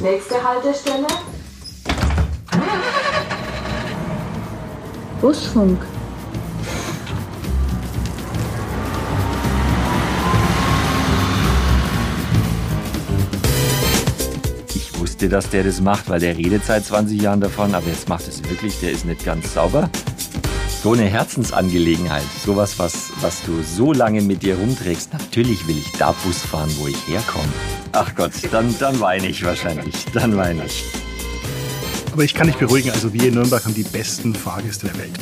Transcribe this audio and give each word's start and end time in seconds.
Nächste 0.00 0.42
Haltestelle. 0.42 1.06
Busfunk. 5.20 5.78
Ich 14.74 14.98
wusste, 14.98 15.28
dass 15.28 15.50
der 15.50 15.64
das 15.64 15.82
macht, 15.82 16.08
weil 16.08 16.20
der 16.20 16.38
redet 16.38 16.64
seit 16.64 16.86
20 16.86 17.20
Jahren 17.20 17.42
davon, 17.42 17.74
aber 17.74 17.86
jetzt 17.86 18.08
macht 18.08 18.26
es 18.26 18.42
wirklich, 18.48 18.80
der 18.80 18.92
ist 18.92 19.04
nicht 19.04 19.26
ganz 19.26 19.52
sauber. 19.52 19.90
So 20.82 20.92
eine 20.92 21.04
Herzensangelegenheit, 21.04 22.22
sowas, 22.44 22.78
was, 22.78 23.10
was 23.20 23.42
du 23.42 23.62
so 23.62 23.92
lange 23.92 24.20
mit 24.20 24.42
dir 24.42 24.56
rumträgst. 24.56 25.12
Natürlich 25.12 25.66
will 25.66 25.78
ich 25.78 25.90
da 25.92 26.12
Bus 26.12 26.42
fahren, 26.42 26.70
wo 26.78 26.86
ich 26.86 27.08
herkomme. 27.08 27.48
Ach 27.92 28.14
Gott, 28.14 28.32
dann, 28.52 28.72
dann 28.78 29.00
weine 29.00 29.26
ich 29.26 29.44
wahrscheinlich. 29.44 30.04
Dann 30.12 30.36
weine 30.36 30.64
ich. 30.66 30.84
Aber 32.12 32.22
ich 32.22 32.34
kann 32.34 32.46
dich 32.46 32.56
beruhigen, 32.56 32.90
also 32.90 33.12
wir 33.12 33.28
in 33.28 33.34
Nürnberg 33.34 33.64
haben 33.64 33.74
die 33.74 33.82
besten 33.82 34.34
Fahrgäste 34.34 34.86
der 34.86 34.98
Welt. 34.98 35.18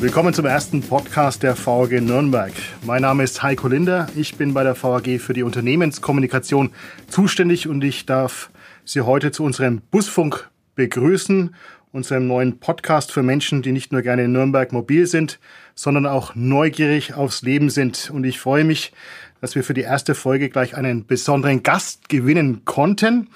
Willkommen 0.00 0.32
zum 0.32 0.46
ersten 0.46 0.80
Podcast 0.82 1.42
der 1.42 1.56
VAG 1.56 2.00
Nürnberg. 2.00 2.52
Mein 2.86 3.02
Name 3.02 3.24
ist 3.24 3.42
Heiko 3.42 3.68
Linder. 3.68 4.08
Ich 4.16 4.36
bin 4.36 4.54
bei 4.54 4.62
der 4.62 4.80
VAG 4.80 5.18
für 5.18 5.32
die 5.32 5.42
Unternehmenskommunikation 5.42 6.70
zuständig 7.08 7.66
und 7.66 7.82
ich 7.82 8.06
darf 8.06 8.50
Sie 8.84 9.00
heute 9.00 9.32
zu 9.32 9.44
unserem 9.44 9.80
Busfunk 9.90 10.48
begrüßen, 10.74 11.54
unserem 11.92 12.26
neuen 12.26 12.60
Podcast 12.60 13.10
für 13.10 13.22
Menschen, 13.22 13.62
die 13.62 13.72
nicht 13.72 13.92
nur 13.92 14.02
gerne 14.02 14.24
in 14.24 14.32
Nürnberg 14.32 14.72
mobil 14.72 15.06
sind, 15.06 15.40
sondern 15.74 16.06
auch 16.06 16.34
neugierig 16.34 17.14
aufs 17.14 17.42
Leben 17.42 17.70
sind. 17.70 18.10
Und 18.10 18.24
ich 18.24 18.38
freue 18.38 18.64
mich, 18.64 18.92
dass 19.40 19.54
wir 19.54 19.64
für 19.64 19.74
die 19.74 19.80
erste 19.82 20.14
Folge 20.14 20.50
gleich 20.50 20.76
einen 20.76 21.06
besonderen 21.06 21.62
Gast 21.62 22.08
gewinnen 22.08 22.64
konnten. 22.64 23.28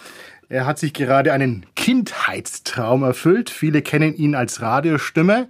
Er 0.49 0.67
hat 0.67 0.79
sich 0.79 0.93
gerade 0.93 1.33
einen 1.33 1.67
Kindheitstraum 1.75 3.03
erfüllt. 3.03 3.51
Viele 3.51 3.83
kennen 3.83 4.15
ihn 4.15 4.35
als 4.35 4.61
Radiostimme 4.61 5.49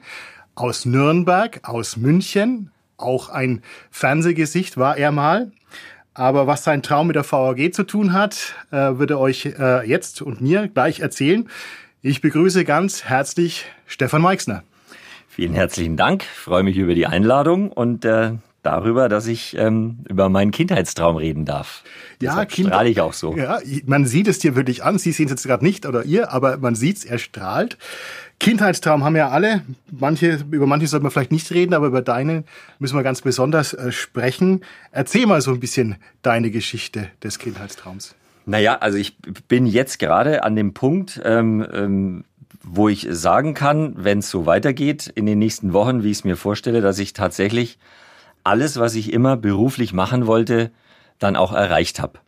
aus 0.55 0.87
Nürnberg, 0.87 1.61
aus 1.65 1.97
München. 1.97 2.71
Auch 2.97 3.29
ein 3.29 3.63
Fernsehgesicht 3.91 4.77
war 4.77 4.97
er 4.97 5.13
mal. 5.13 5.51
Aber 6.15 6.47
was 6.47 6.63
sein 6.63 6.83
Traum 6.83 7.09
mit 7.09 7.17
der 7.17 7.31
VAG 7.31 7.73
zu 7.73 7.83
tun 7.83 8.13
hat, 8.13 8.55
äh, 8.71 8.77
wird 8.99 9.11
er 9.11 9.19
euch 9.19 9.47
äh, 9.47 9.87
jetzt 9.87 10.23
und 10.23 10.41
mir 10.41 10.69
gleich 10.69 11.01
erzählen. 11.01 11.49
Ich 12.03 12.21
begrüße 12.21 12.65
ganz 12.65 13.05
herzlich 13.05 13.67
Stefan 13.87 14.23
Meixner. 14.23 14.63
Vielen 15.29 15.55
herzlichen 15.55 15.97
Dank. 15.97 16.23
Ich 16.23 16.29
freue 16.39 16.63
mich 16.63 16.77
über 16.77 16.95
die 16.95 17.09
Einladung 17.09 17.73
und 17.73 18.05
äh, 18.05 18.35
darüber, 18.65 19.09
dass 19.09 19.27
ich 19.27 19.57
ähm, 19.57 19.99
über 20.09 20.29
meinen 20.29 20.51
Kindheitstraum 20.51 21.17
reden 21.17 21.45
darf. 21.45 21.85
Ja, 22.21 22.45
kind 22.45 22.69
strahle 22.69 22.89
ich 22.89 23.01
auch 23.01 23.13
so. 23.13 23.37
Ja, 23.37 23.61
man 23.87 24.07
sieht 24.07 24.29
es 24.29 24.39
dir 24.39 24.57
wirklich 24.57 24.83
an. 24.83 24.99
Sie 24.99 25.13
sehen 25.13 25.27
es 25.27 25.33
jetzt 25.33 25.47
gerade 25.47 25.65
nicht 25.65 25.87
oder 25.87 26.05
ihr, 26.05 26.33
aber 26.33 26.57
man 26.57 26.75
sieht 26.75 26.99
es, 26.99 27.05
er 27.05 27.19
strahlt. 27.19 27.77
Kindheitstraum 28.41 29.05
haben 29.05 29.17
ja 29.17 29.29
alle. 29.29 29.63
Manche, 29.91 30.41
über 30.51 30.67
manche 30.67 30.87
sollte 30.87 31.03
man 31.03 31.13
vielleicht 31.13 31.33
nicht 31.33 31.51
reden, 31.53 31.75
aber 31.75 31.87
über 31.87 32.03
deine 32.03 32.45
müssen 32.79 32.97
wir 32.97 33.03
ganz 33.03 33.21
besonders 33.23 33.75
äh, 33.75 33.93
sprechen. 33.93 34.63
Erzähl 34.91 35.27
mal 35.27 35.41
so 35.41 35.53
ein 35.53 35.61
bisschen 35.61 35.97
deine 36.23 36.51
Geschichte 36.51 37.09
des 37.23 37.39
Kindheitstraums. 37.39 38.15
Naja, 38.47 38.77
also 38.81 38.99
ich 38.99 39.17
bin 39.49 39.67
jetzt 39.67 39.99
gerade 39.99 40.43
an 40.43 40.57
dem 40.57 40.75
Punkt, 40.75 41.21
ähm, 41.25 41.67
ähm, 41.73 42.25
wo 42.63 42.89
ich 42.89 43.07
sagen 43.11 43.55
kann, 43.55 43.95
wenn 43.97 44.19
es 44.19 44.31
so 44.31 44.47
weitergeht 44.47 45.07
in 45.15 45.27
den 45.27 45.39
nächsten 45.39 45.73
Wochen, 45.73 46.03
wie 46.03 46.11
ich 46.11 46.19
es 46.19 46.25
mir 46.25 46.37
vorstelle, 46.37 46.81
dass 46.81 46.99
ich 46.99 47.13
tatsächlich 47.13 47.79
alles, 48.45 48.79
was 48.79 48.95
ich 48.95 49.13
immer 49.13 49.37
beruflich 49.37 49.93
machen 49.93 50.27
wollte, 50.27 50.71
dann 51.19 51.37
auch 51.37 51.53
erreicht 51.53 52.01
habe. 52.01 52.21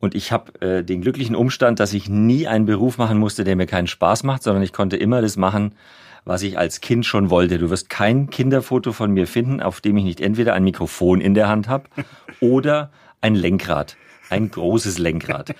Und 0.00 0.16
ich 0.16 0.32
habe 0.32 0.60
äh, 0.60 0.82
den 0.82 1.00
glücklichen 1.00 1.36
Umstand, 1.36 1.78
dass 1.78 1.92
ich 1.92 2.08
nie 2.08 2.48
einen 2.48 2.66
Beruf 2.66 2.98
machen 2.98 3.18
musste, 3.18 3.44
der 3.44 3.54
mir 3.54 3.66
keinen 3.66 3.86
Spaß 3.86 4.24
macht, 4.24 4.42
sondern 4.42 4.64
ich 4.64 4.72
konnte 4.72 4.96
immer 4.96 5.22
das 5.22 5.36
machen, 5.36 5.76
was 6.24 6.42
ich 6.42 6.58
als 6.58 6.80
Kind 6.80 7.06
schon 7.06 7.30
wollte. 7.30 7.58
Du 7.58 7.70
wirst 7.70 7.88
kein 7.88 8.28
Kinderfoto 8.28 8.92
von 8.92 9.12
mir 9.12 9.28
finden, 9.28 9.60
auf 9.60 9.80
dem 9.80 9.96
ich 9.96 10.04
nicht 10.04 10.20
entweder 10.20 10.54
ein 10.54 10.64
Mikrofon 10.64 11.20
in 11.20 11.34
der 11.34 11.48
Hand 11.48 11.68
habe 11.68 11.84
oder 12.40 12.90
ein 13.20 13.36
Lenkrad, 13.36 13.96
ein 14.30 14.50
großes 14.50 14.98
Lenkrad. 14.98 15.54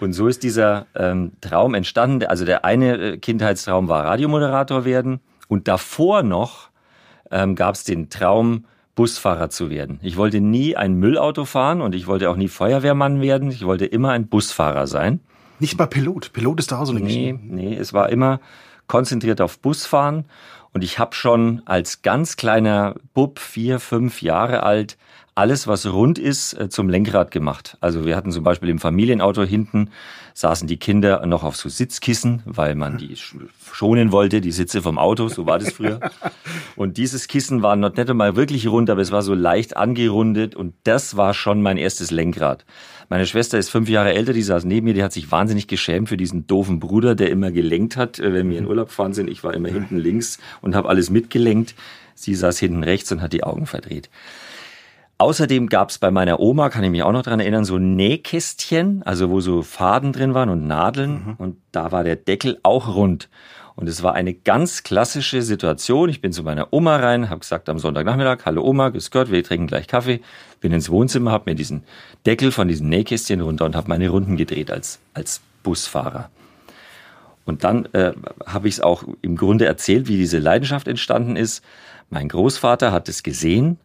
Und 0.00 0.12
so 0.12 0.28
ist 0.28 0.42
dieser 0.42 0.86
ähm, 0.94 1.32
Traum 1.40 1.74
entstanden. 1.74 2.26
Also 2.26 2.44
der 2.44 2.64
eine 2.64 2.98
äh, 2.98 3.16
Kindheitstraum 3.18 3.88
war 3.88 4.04
Radiomoderator 4.04 4.84
werden 4.84 5.20
und 5.48 5.68
davor 5.68 6.22
noch 6.22 6.70
ähm, 7.30 7.54
gab 7.54 7.76
es 7.76 7.84
den 7.84 8.10
Traum, 8.10 8.66
Busfahrer 8.94 9.50
zu 9.50 9.70
werden. 9.70 9.98
Ich 10.02 10.16
wollte 10.16 10.40
nie 10.40 10.76
ein 10.76 10.94
Müllauto 10.94 11.44
fahren 11.44 11.80
und 11.80 11.94
ich 11.94 12.06
wollte 12.06 12.30
auch 12.30 12.36
nie 12.36 12.48
Feuerwehrmann 12.48 13.20
werden. 13.20 13.50
Ich 13.50 13.64
wollte 13.64 13.86
immer 13.86 14.10
ein 14.10 14.26
Busfahrer 14.26 14.86
sein. 14.86 15.20
Nicht 15.58 15.78
mal 15.78 15.86
Pilot. 15.86 16.32
Pilot 16.32 16.60
ist 16.60 16.72
da 16.72 16.78
auch 16.78 16.86
so 16.86 16.92
eine 16.92 17.00
Nee, 17.00 17.38
nee, 17.40 17.76
es 17.76 17.92
war 17.92 18.08
immer 18.08 18.40
konzentriert 18.86 19.40
auf 19.40 19.58
Busfahren. 19.58 20.24
Und 20.72 20.82
ich 20.82 20.98
habe 20.98 21.14
schon 21.14 21.62
als 21.64 22.02
ganz 22.02 22.36
kleiner 22.36 22.94
Bub, 23.14 23.38
vier, 23.38 23.80
fünf 23.80 24.22
Jahre 24.22 24.62
alt, 24.62 24.96
alles, 25.40 25.66
was 25.66 25.90
rund 25.90 26.18
ist, 26.18 26.52
äh, 26.52 26.68
zum 26.68 26.90
Lenkrad 26.90 27.30
gemacht. 27.30 27.78
Also 27.80 28.04
wir 28.04 28.14
hatten 28.14 28.30
zum 28.30 28.44
Beispiel 28.44 28.68
im 28.68 28.78
Familienauto 28.78 29.42
hinten 29.42 29.88
saßen 30.34 30.68
die 30.68 30.76
Kinder 30.76 31.24
noch 31.24 31.44
auf 31.44 31.56
so 31.56 31.68
Sitzkissen, 31.68 32.42
weil 32.44 32.74
man 32.74 32.98
die 32.98 33.14
schonen 33.72 34.12
wollte, 34.12 34.40
die 34.40 34.52
Sitze 34.52 34.82
vom 34.82 34.98
Auto, 34.98 35.28
so 35.28 35.46
war 35.46 35.58
das 35.58 35.72
früher. 35.72 36.00
Und 36.76 36.98
dieses 36.98 37.26
Kissen 37.26 37.62
war 37.62 37.74
noch 37.74 37.94
nicht 37.96 38.10
einmal 38.10 38.36
wirklich 38.36 38.68
rund, 38.68 38.90
aber 38.90 39.00
es 39.00 39.12
war 39.12 39.22
so 39.22 39.34
leicht 39.34 39.76
angerundet 39.76 40.54
und 40.54 40.74
das 40.84 41.16
war 41.16 41.34
schon 41.34 41.62
mein 41.62 41.76
erstes 41.76 42.10
Lenkrad. 42.10 42.64
Meine 43.08 43.26
Schwester 43.26 43.58
ist 43.58 43.70
fünf 43.70 43.88
Jahre 43.88 44.14
älter, 44.14 44.32
die 44.32 44.42
saß 44.42 44.64
neben 44.64 44.86
mir, 44.86 44.94
die 44.94 45.02
hat 45.02 45.12
sich 45.12 45.30
wahnsinnig 45.30 45.66
geschämt 45.66 46.08
für 46.08 46.16
diesen 46.16 46.46
doofen 46.46 46.80
Bruder, 46.80 47.14
der 47.14 47.30
immer 47.30 47.50
gelenkt 47.50 47.96
hat, 47.96 48.18
äh, 48.18 48.32
wenn 48.32 48.50
wir 48.50 48.58
in 48.58 48.66
Urlaub 48.66 48.90
fahren 48.90 49.14
sind. 49.14 49.28
Ich 49.28 49.42
war 49.42 49.54
immer 49.54 49.68
hinten 49.68 49.96
links 49.96 50.38
und 50.60 50.74
habe 50.74 50.88
alles 50.88 51.10
mitgelenkt. 51.10 51.74
Sie 52.14 52.34
saß 52.34 52.58
hinten 52.58 52.84
rechts 52.84 53.10
und 53.12 53.20
hat 53.20 53.32
die 53.32 53.44
Augen 53.44 53.66
verdreht. 53.66 54.10
Außerdem 55.20 55.68
gab 55.68 55.90
es 55.90 55.98
bei 55.98 56.10
meiner 56.10 56.40
Oma, 56.40 56.70
kann 56.70 56.82
ich 56.82 56.90
mich 56.90 57.02
auch 57.02 57.12
noch 57.12 57.20
dran 57.20 57.40
erinnern, 57.40 57.66
so 57.66 57.76
Nähkästchen, 57.76 59.02
also 59.02 59.28
wo 59.28 59.42
so 59.42 59.60
Faden 59.60 60.14
drin 60.14 60.32
waren 60.32 60.48
und 60.48 60.66
Nadeln. 60.66 61.10
Mhm. 61.12 61.34
Und 61.36 61.56
da 61.72 61.92
war 61.92 62.04
der 62.04 62.16
Deckel 62.16 62.58
auch 62.62 62.94
rund. 62.94 63.28
Und 63.76 63.86
es 63.86 64.02
war 64.02 64.14
eine 64.14 64.32
ganz 64.32 64.82
klassische 64.82 65.42
Situation. 65.42 66.08
Ich 66.08 66.22
bin 66.22 66.32
zu 66.32 66.42
meiner 66.42 66.72
Oma 66.72 66.96
rein, 66.96 67.28
habe 67.28 67.40
gesagt 67.40 67.68
am 67.68 67.78
Sonntagnachmittag, 67.78 68.46
hallo 68.46 68.62
Oma, 68.62 68.88
grüß 68.88 69.10
Gott, 69.10 69.30
wir 69.30 69.44
trinken 69.44 69.66
gleich 69.66 69.88
Kaffee. 69.88 70.22
Bin 70.62 70.72
ins 70.72 70.88
Wohnzimmer, 70.88 71.32
habe 71.32 71.50
mir 71.50 71.54
diesen 71.54 71.84
Deckel 72.24 72.50
von 72.50 72.68
diesem 72.68 72.88
Nähkästchen 72.88 73.42
runter 73.42 73.66
und 73.66 73.76
habe 73.76 73.88
meine 73.88 74.08
Runden 74.08 74.38
gedreht 74.38 74.70
als, 74.70 75.00
als 75.12 75.42
Busfahrer. 75.62 76.30
Und 77.44 77.62
dann 77.62 77.84
äh, 77.92 78.14
habe 78.46 78.68
ich 78.68 78.76
es 78.76 78.80
auch 78.80 79.04
im 79.20 79.36
Grunde 79.36 79.66
erzählt, 79.66 80.08
wie 80.08 80.16
diese 80.16 80.38
Leidenschaft 80.38 80.88
entstanden 80.88 81.36
ist. 81.36 81.62
Mein 82.08 82.30
Großvater 82.30 82.90
hat 82.90 83.10
es 83.10 83.22
gesehen, 83.22 83.78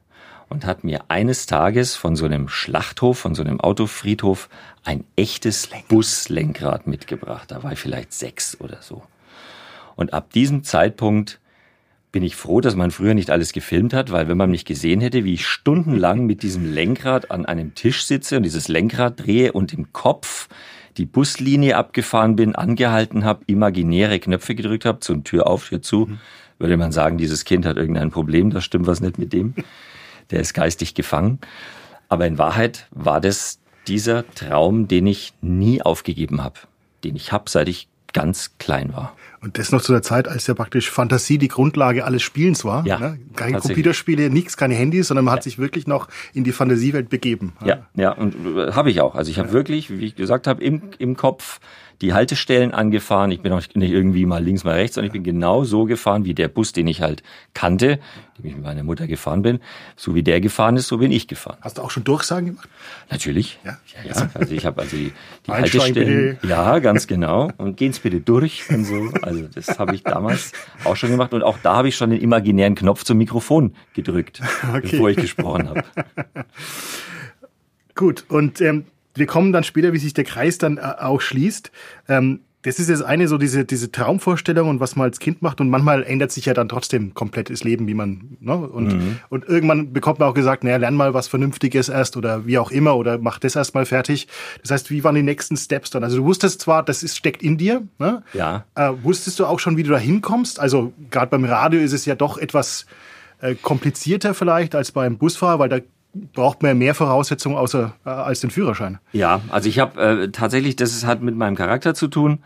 und 0.49 0.65
hat 0.65 0.83
mir 0.83 1.05
eines 1.07 1.45
Tages 1.45 1.95
von 1.95 2.15
so 2.15 2.25
einem 2.25 2.47
Schlachthof, 2.47 3.19
von 3.19 3.35
so 3.35 3.43
einem 3.43 3.59
Autofriedhof, 3.59 4.49
ein 4.83 5.03
echtes 5.15 5.69
Buslenkrad 5.87 6.87
mitgebracht. 6.87 7.51
Da 7.51 7.63
war 7.63 7.71
ich 7.71 7.79
vielleicht 7.79 8.13
sechs 8.13 8.59
oder 8.59 8.81
so. 8.81 9.03
Und 9.95 10.13
ab 10.13 10.31
diesem 10.31 10.63
Zeitpunkt 10.63 11.39
bin 12.11 12.23
ich 12.23 12.35
froh, 12.35 12.61
dass 12.61 12.75
man 12.75 12.91
früher 12.91 13.13
nicht 13.13 13.29
alles 13.29 13.51
gefilmt 13.51 13.93
hat, 13.93 14.11
weil 14.11 14.27
wenn 14.27 14.37
man 14.37 14.51
mich 14.51 14.63
gesehen 14.63 15.01
hätte, 15.01 15.25
wie 15.25 15.33
ich 15.33 15.45
stundenlang 15.45 16.25
mit 16.25 16.43
diesem 16.43 16.73
Lenkrad 16.73 17.31
an 17.31 17.45
einem 17.45 17.75
Tisch 17.75 18.05
sitze 18.05 18.37
und 18.37 18.43
dieses 18.43 18.67
Lenkrad 18.67 19.25
drehe 19.25 19.51
und 19.51 19.73
im 19.73 19.91
Kopf 19.91 20.47
die 20.95 21.05
Buslinie 21.05 21.75
abgefahren 21.75 22.37
bin, 22.37 22.55
angehalten 22.55 23.25
habe, 23.25 23.43
imaginäre 23.47 24.19
Knöpfe 24.19 24.55
gedrückt 24.55 24.85
habe, 24.85 25.01
zur 25.01 25.25
Tür 25.25 25.47
auf, 25.47 25.67
Tür 25.67 25.81
zu, 25.81 26.05
mhm. 26.05 26.19
würde 26.57 26.77
man 26.77 26.93
sagen, 26.93 27.17
dieses 27.17 27.43
Kind 27.43 27.65
hat 27.65 27.75
irgendein 27.75 28.11
Problem, 28.11 28.49
da 28.49 28.61
stimmt 28.61 28.87
was 28.87 29.01
nicht 29.01 29.17
mit 29.17 29.33
dem 29.33 29.53
der 30.31 30.41
ist 30.41 30.53
geistig 30.53 30.93
gefangen. 30.93 31.39
Aber 32.09 32.27
in 32.27 32.37
Wahrheit 32.37 32.87
war 32.91 33.21
das 33.21 33.59
dieser 33.87 34.27
Traum, 34.33 34.87
den 34.87 35.07
ich 35.07 35.33
nie 35.41 35.81
aufgegeben 35.81 36.43
habe, 36.43 36.59
den 37.03 37.15
ich 37.15 37.31
habe, 37.31 37.49
seit 37.49 37.69
ich 37.69 37.87
ganz 38.13 38.51
klein 38.59 38.93
war. 38.93 39.13
Und 39.41 39.59
das 39.59 39.71
noch 39.71 39.81
zu 39.81 39.91
der 39.91 40.01
Zeit, 40.01 40.27
als 40.27 40.47
ja 40.47 40.53
praktisch 40.53 40.89
Fantasie 40.89 41.37
die 41.37 41.49
Grundlage 41.49 42.05
alles 42.05 42.23
Spielens 42.23 42.63
war. 42.63 42.85
Ja, 42.87 42.97
ne? 42.97 43.19
Keine 43.35 43.59
Computerspiele, 43.59 44.29
nichts, 44.29 44.57
keine 44.57 44.73
Handys, 44.73 45.09
sondern 45.09 45.25
man 45.25 45.33
ja. 45.33 45.35
hat 45.35 45.43
sich 45.43 45.59
wirklich 45.59 45.85
noch 45.85 46.07
in 46.33 46.43
die 46.43 46.53
Fantasiewelt 46.53 47.09
begeben. 47.09 47.53
Ja, 47.63 47.85
ja, 47.93 48.11
und 48.11 48.33
äh, 48.57 48.71
habe 48.71 48.89
ich 48.89 49.01
auch. 49.01 49.15
Also 49.15 49.29
ich 49.29 49.37
habe 49.37 49.49
ja. 49.49 49.53
wirklich, 49.53 49.91
wie 49.91 50.05
ich 50.05 50.15
gesagt 50.15 50.47
habe, 50.47 50.63
im, 50.63 50.81
im 50.97 51.17
Kopf 51.17 51.59
die 52.01 52.13
Haltestellen 52.13 52.73
angefahren. 52.73 53.31
Ich 53.31 53.41
bin 53.41 53.51
auch 53.51 53.61
nicht 53.73 53.91
irgendwie 53.91 54.25
mal 54.25 54.43
links, 54.43 54.63
mal 54.63 54.75
rechts, 54.75 54.95
sondern 54.95 55.07
ich 55.07 55.13
bin 55.13 55.23
genau 55.23 55.63
so 55.63 55.85
gefahren 55.85 56.25
wie 56.25 56.33
der 56.33 56.47
Bus, 56.47 56.73
den 56.73 56.87
ich 56.87 57.01
halt 57.01 57.23
kannte, 57.53 57.99
dem 58.37 58.45
ich 58.45 58.55
mit 58.55 58.63
meiner 58.63 58.83
Mutter 58.83 59.07
gefahren 59.07 59.41
bin. 59.41 59.59
So 59.95 60.15
wie 60.15 60.23
der 60.23 60.41
gefahren 60.41 60.75
ist, 60.77 60.87
so 60.87 60.97
bin 60.97 61.11
ich 61.11 61.27
gefahren. 61.27 61.57
Hast 61.61 61.77
du 61.77 61.81
auch 61.81 61.91
schon 61.91 62.03
Durchsagen 62.03 62.47
gemacht? 62.47 62.69
Natürlich. 63.09 63.59
Ja, 63.63 63.77
ja. 64.03 64.11
ja. 64.11 64.29
Also 64.33 64.53
ich 64.53 64.65
habe 64.65 64.81
also 64.81 64.97
die, 64.97 65.13
die 65.47 65.51
Haltestellen. 65.51 66.37
Bitte. 66.41 66.47
Ja, 66.47 66.79
ganz 66.79 67.07
genau. 67.07 67.51
Und 67.57 67.77
gehen's 67.77 67.99
bitte 67.99 68.21
durch 68.21 68.69
und 68.69 68.85
so. 68.85 69.09
Also 69.21 69.47
das 69.53 69.79
habe 69.79 69.95
ich 69.95 70.03
damals 70.03 70.51
auch 70.83 70.95
schon 70.95 71.11
gemacht. 71.11 71.33
Und 71.33 71.43
auch 71.43 71.57
da 71.63 71.77
habe 71.77 71.87
ich 71.87 71.95
schon 71.95 72.09
den 72.09 72.21
imaginären 72.21 72.75
Knopf 72.75 73.03
zum 73.03 73.17
Mikrofon 73.17 73.75
gedrückt, 73.93 74.41
okay. 74.69 74.81
bevor 74.81 75.09
ich 75.09 75.17
gesprochen 75.17 75.69
habe. 75.69 75.83
Gut, 77.95 78.25
und 78.27 78.59
ähm, 78.59 78.85
wir 79.15 79.25
kommen 79.25 79.51
dann 79.51 79.63
später, 79.63 79.93
wie 79.93 79.97
sich 79.97 80.13
der 80.13 80.23
Kreis 80.23 80.57
dann 80.57 80.77
äh, 80.77 80.81
auch 80.99 81.21
schließt. 81.21 81.71
Ähm, 82.07 82.41
das 82.65 82.79
ist 82.79 82.89
jetzt 82.89 83.03
eine 83.03 83.27
so 83.27 83.37
diese, 83.37 83.63
diese 83.63 83.91
Traumvorstellung 83.91 84.69
und 84.69 84.79
was 84.79 84.95
man 84.95 85.05
als 85.05 85.19
Kind 85.19 85.43
macht 85.43 85.61
und 85.61 85.69
manchmal 85.69 86.03
ändert 86.03 86.31
sich 86.31 86.45
ja 86.45 86.55
dann 86.55 86.67
trotzdem 86.67 87.13
komplett 87.13 87.51
das 87.51 87.63
Leben, 87.63 87.87
wie 87.87 87.93
man, 87.93 88.37
ne? 88.39 88.55
Und, 88.55 88.87
mhm. 88.87 89.19
und 89.29 89.47
irgendwann 89.47 89.93
bekommt 89.93 90.17
man 90.17 90.29
auch 90.29 90.33
gesagt, 90.33 90.63
naja, 90.63 90.77
lern 90.77 90.95
mal 90.95 91.13
was 91.13 91.27
Vernünftiges 91.27 91.89
erst 91.89 92.17
oder 92.17 92.47
wie 92.47 92.57
auch 92.57 92.71
immer 92.71 92.97
oder 92.97 93.19
mach 93.19 93.37
das 93.37 93.55
erst 93.55 93.75
mal 93.75 93.85
fertig. 93.85 94.27
Das 94.63 94.71
heißt, 94.71 94.89
wie 94.89 95.03
waren 95.03 95.13
die 95.13 95.21
nächsten 95.21 95.57
Steps 95.57 95.91
dann? 95.91 96.03
Also 96.03 96.17
du 96.17 96.23
wusstest 96.23 96.59
zwar, 96.59 96.81
das 96.81 97.03
ist, 97.03 97.15
steckt 97.15 97.43
in 97.43 97.59
dir, 97.59 97.83
ne? 97.99 98.23
Ja. 98.33 98.65
Äh, 98.73 98.93
wusstest 99.03 99.39
du 99.39 99.45
auch 99.45 99.59
schon, 99.59 99.77
wie 99.77 99.83
du 99.83 99.91
da 99.91 99.99
hinkommst? 99.99 100.59
Also 100.59 100.91
gerade 101.11 101.29
beim 101.29 101.45
Radio 101.45 101.79
ist 101.79 101.93
es 101.93 102.05
ja 102.05 102.15
doch 102.15 102.39
etwas 102.39 102.87
äh, 103.41 103.53
komplizierter 103.53 104.33
vielleicht 104.33 104.73
als 104.73 104.91
beim 104.91 105.19
Busfahrer, 105.19 105.59
weil 105.59 105.69
da 105.69 105.79
braucht 106.33 106.63
man 106.63 106.77
mehr 106.77 106.95
Voraussetzungen 106.95 107.57
außer, 107.57 107.93
äh, 108.05 108.09
als 108.09 108.41
den 108.41 108.49
Führerschein. 108.49 108.99
Ja, 109.11 109.41
also 109.49 109.69
ich 109.69 109.79
habe 109.79 110.01
äh, 110.01 110.31
tatsächlich, 110.31 110.75
das 110.75 111.05
hat 111.05 111.21
mit 111.21 111.35
meinem 111.35 111.55
Charakter 111.55 111.93
zu 111.93 112.07
tun. 112.07 112.39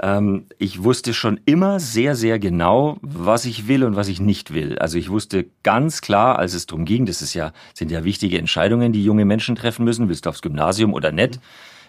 Ähm, 0.00 0.46
ich 0.58 0.82
wusste 0.82 1.14
schon 1.14 1.40
immer 1.44 1.78
sehr, 1.78 2.16
sehr 2.16 2.38
genau, 2.38 2.98
was 3.02 3.44
ich 3.44 3.68
will 3.68 3.84
und 3.84 3.96
was 3.96 4.08
ich 4.08 4.20
nicht 4.20 4.54
will. 4.54 4.78
Also 4.78 4.98
ich 4.98 5.10
wusste 5.10 5.46
ganz 5.62 6.00
klar, 6.00 6.38
als 6.38 6.54
es 6.54 6.66
darum 6.66 6.84
ging, 6.84 7.06
das 7.06 7.22
ist 7.22 7.34
ja, 7.34 7.52
sind 7.74 7.90
ja 7.90 8.04
wichtige 8.04 8.38
Entscheidungen, 8.38 8.92
die 8.92 9.04
junge 9.04 9.24
Menschen 9.24 9.54
treffen 9.54 9.84
müssen, 9.84 10.08
willst 10.08 10.26
du 10.26 10.30
aufs 10.30 10.42
Gymnasium 10.42 10.94
oder 10.94 11.12
nicht. 11.12 11.40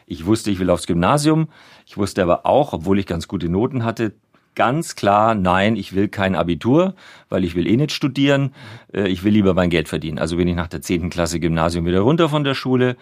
Ich 0.05 0.25
wusste, 0.25 0.51
ich 0.51 0.59
will 0.59 0.69
aufs 0.69 0.85
Gymnasium. 0.85 1.47
Ich 1.85 1.97
wusste 1.97 2.21
aber 2.23 2.45
auch, 2.45 2.73
obwohl 2.73 2.99
ich 2.99 3.05
ganz 3.05 3.27
gute 3.27 3.49
Noten 3.49 3.85
hatte, 3.85 4.13
ganz 4.55 4.95
klar, 4.95 5.35
nein, 5.35 5.75
ich 5.75 5.93
will 5.95 6.07
kein 6.07 6.35
Abitur, 6.35 6.95
weil 7.29 7.43
ich 7.43 7.55
will 7.55 7.67
eh 7.67 7.77
nicht 7.77 7.91
studieren. 7.91 8.53
Äh, 8.93 9.07
ich 9.07 9.23
will 9.23 9.33
lieber 9.33 9.53
mein 9.53 9.69
Geld 9.69 9.87
verdienen. 9.87 10.19
Also 10.19 10.37
bin 10.37 10.47
ich 10.47 10.55
nach 10.55 10.67
der 10.67 10.81
zehnten 10.81 11.09
Klasse 11.09 11.39
Gymnasium 11.39 11.85
wieder 11.85 12.01
runter 12.01 12.29
von 12.29 12.43
der 12.43 12.55
Schule 12.55 12.95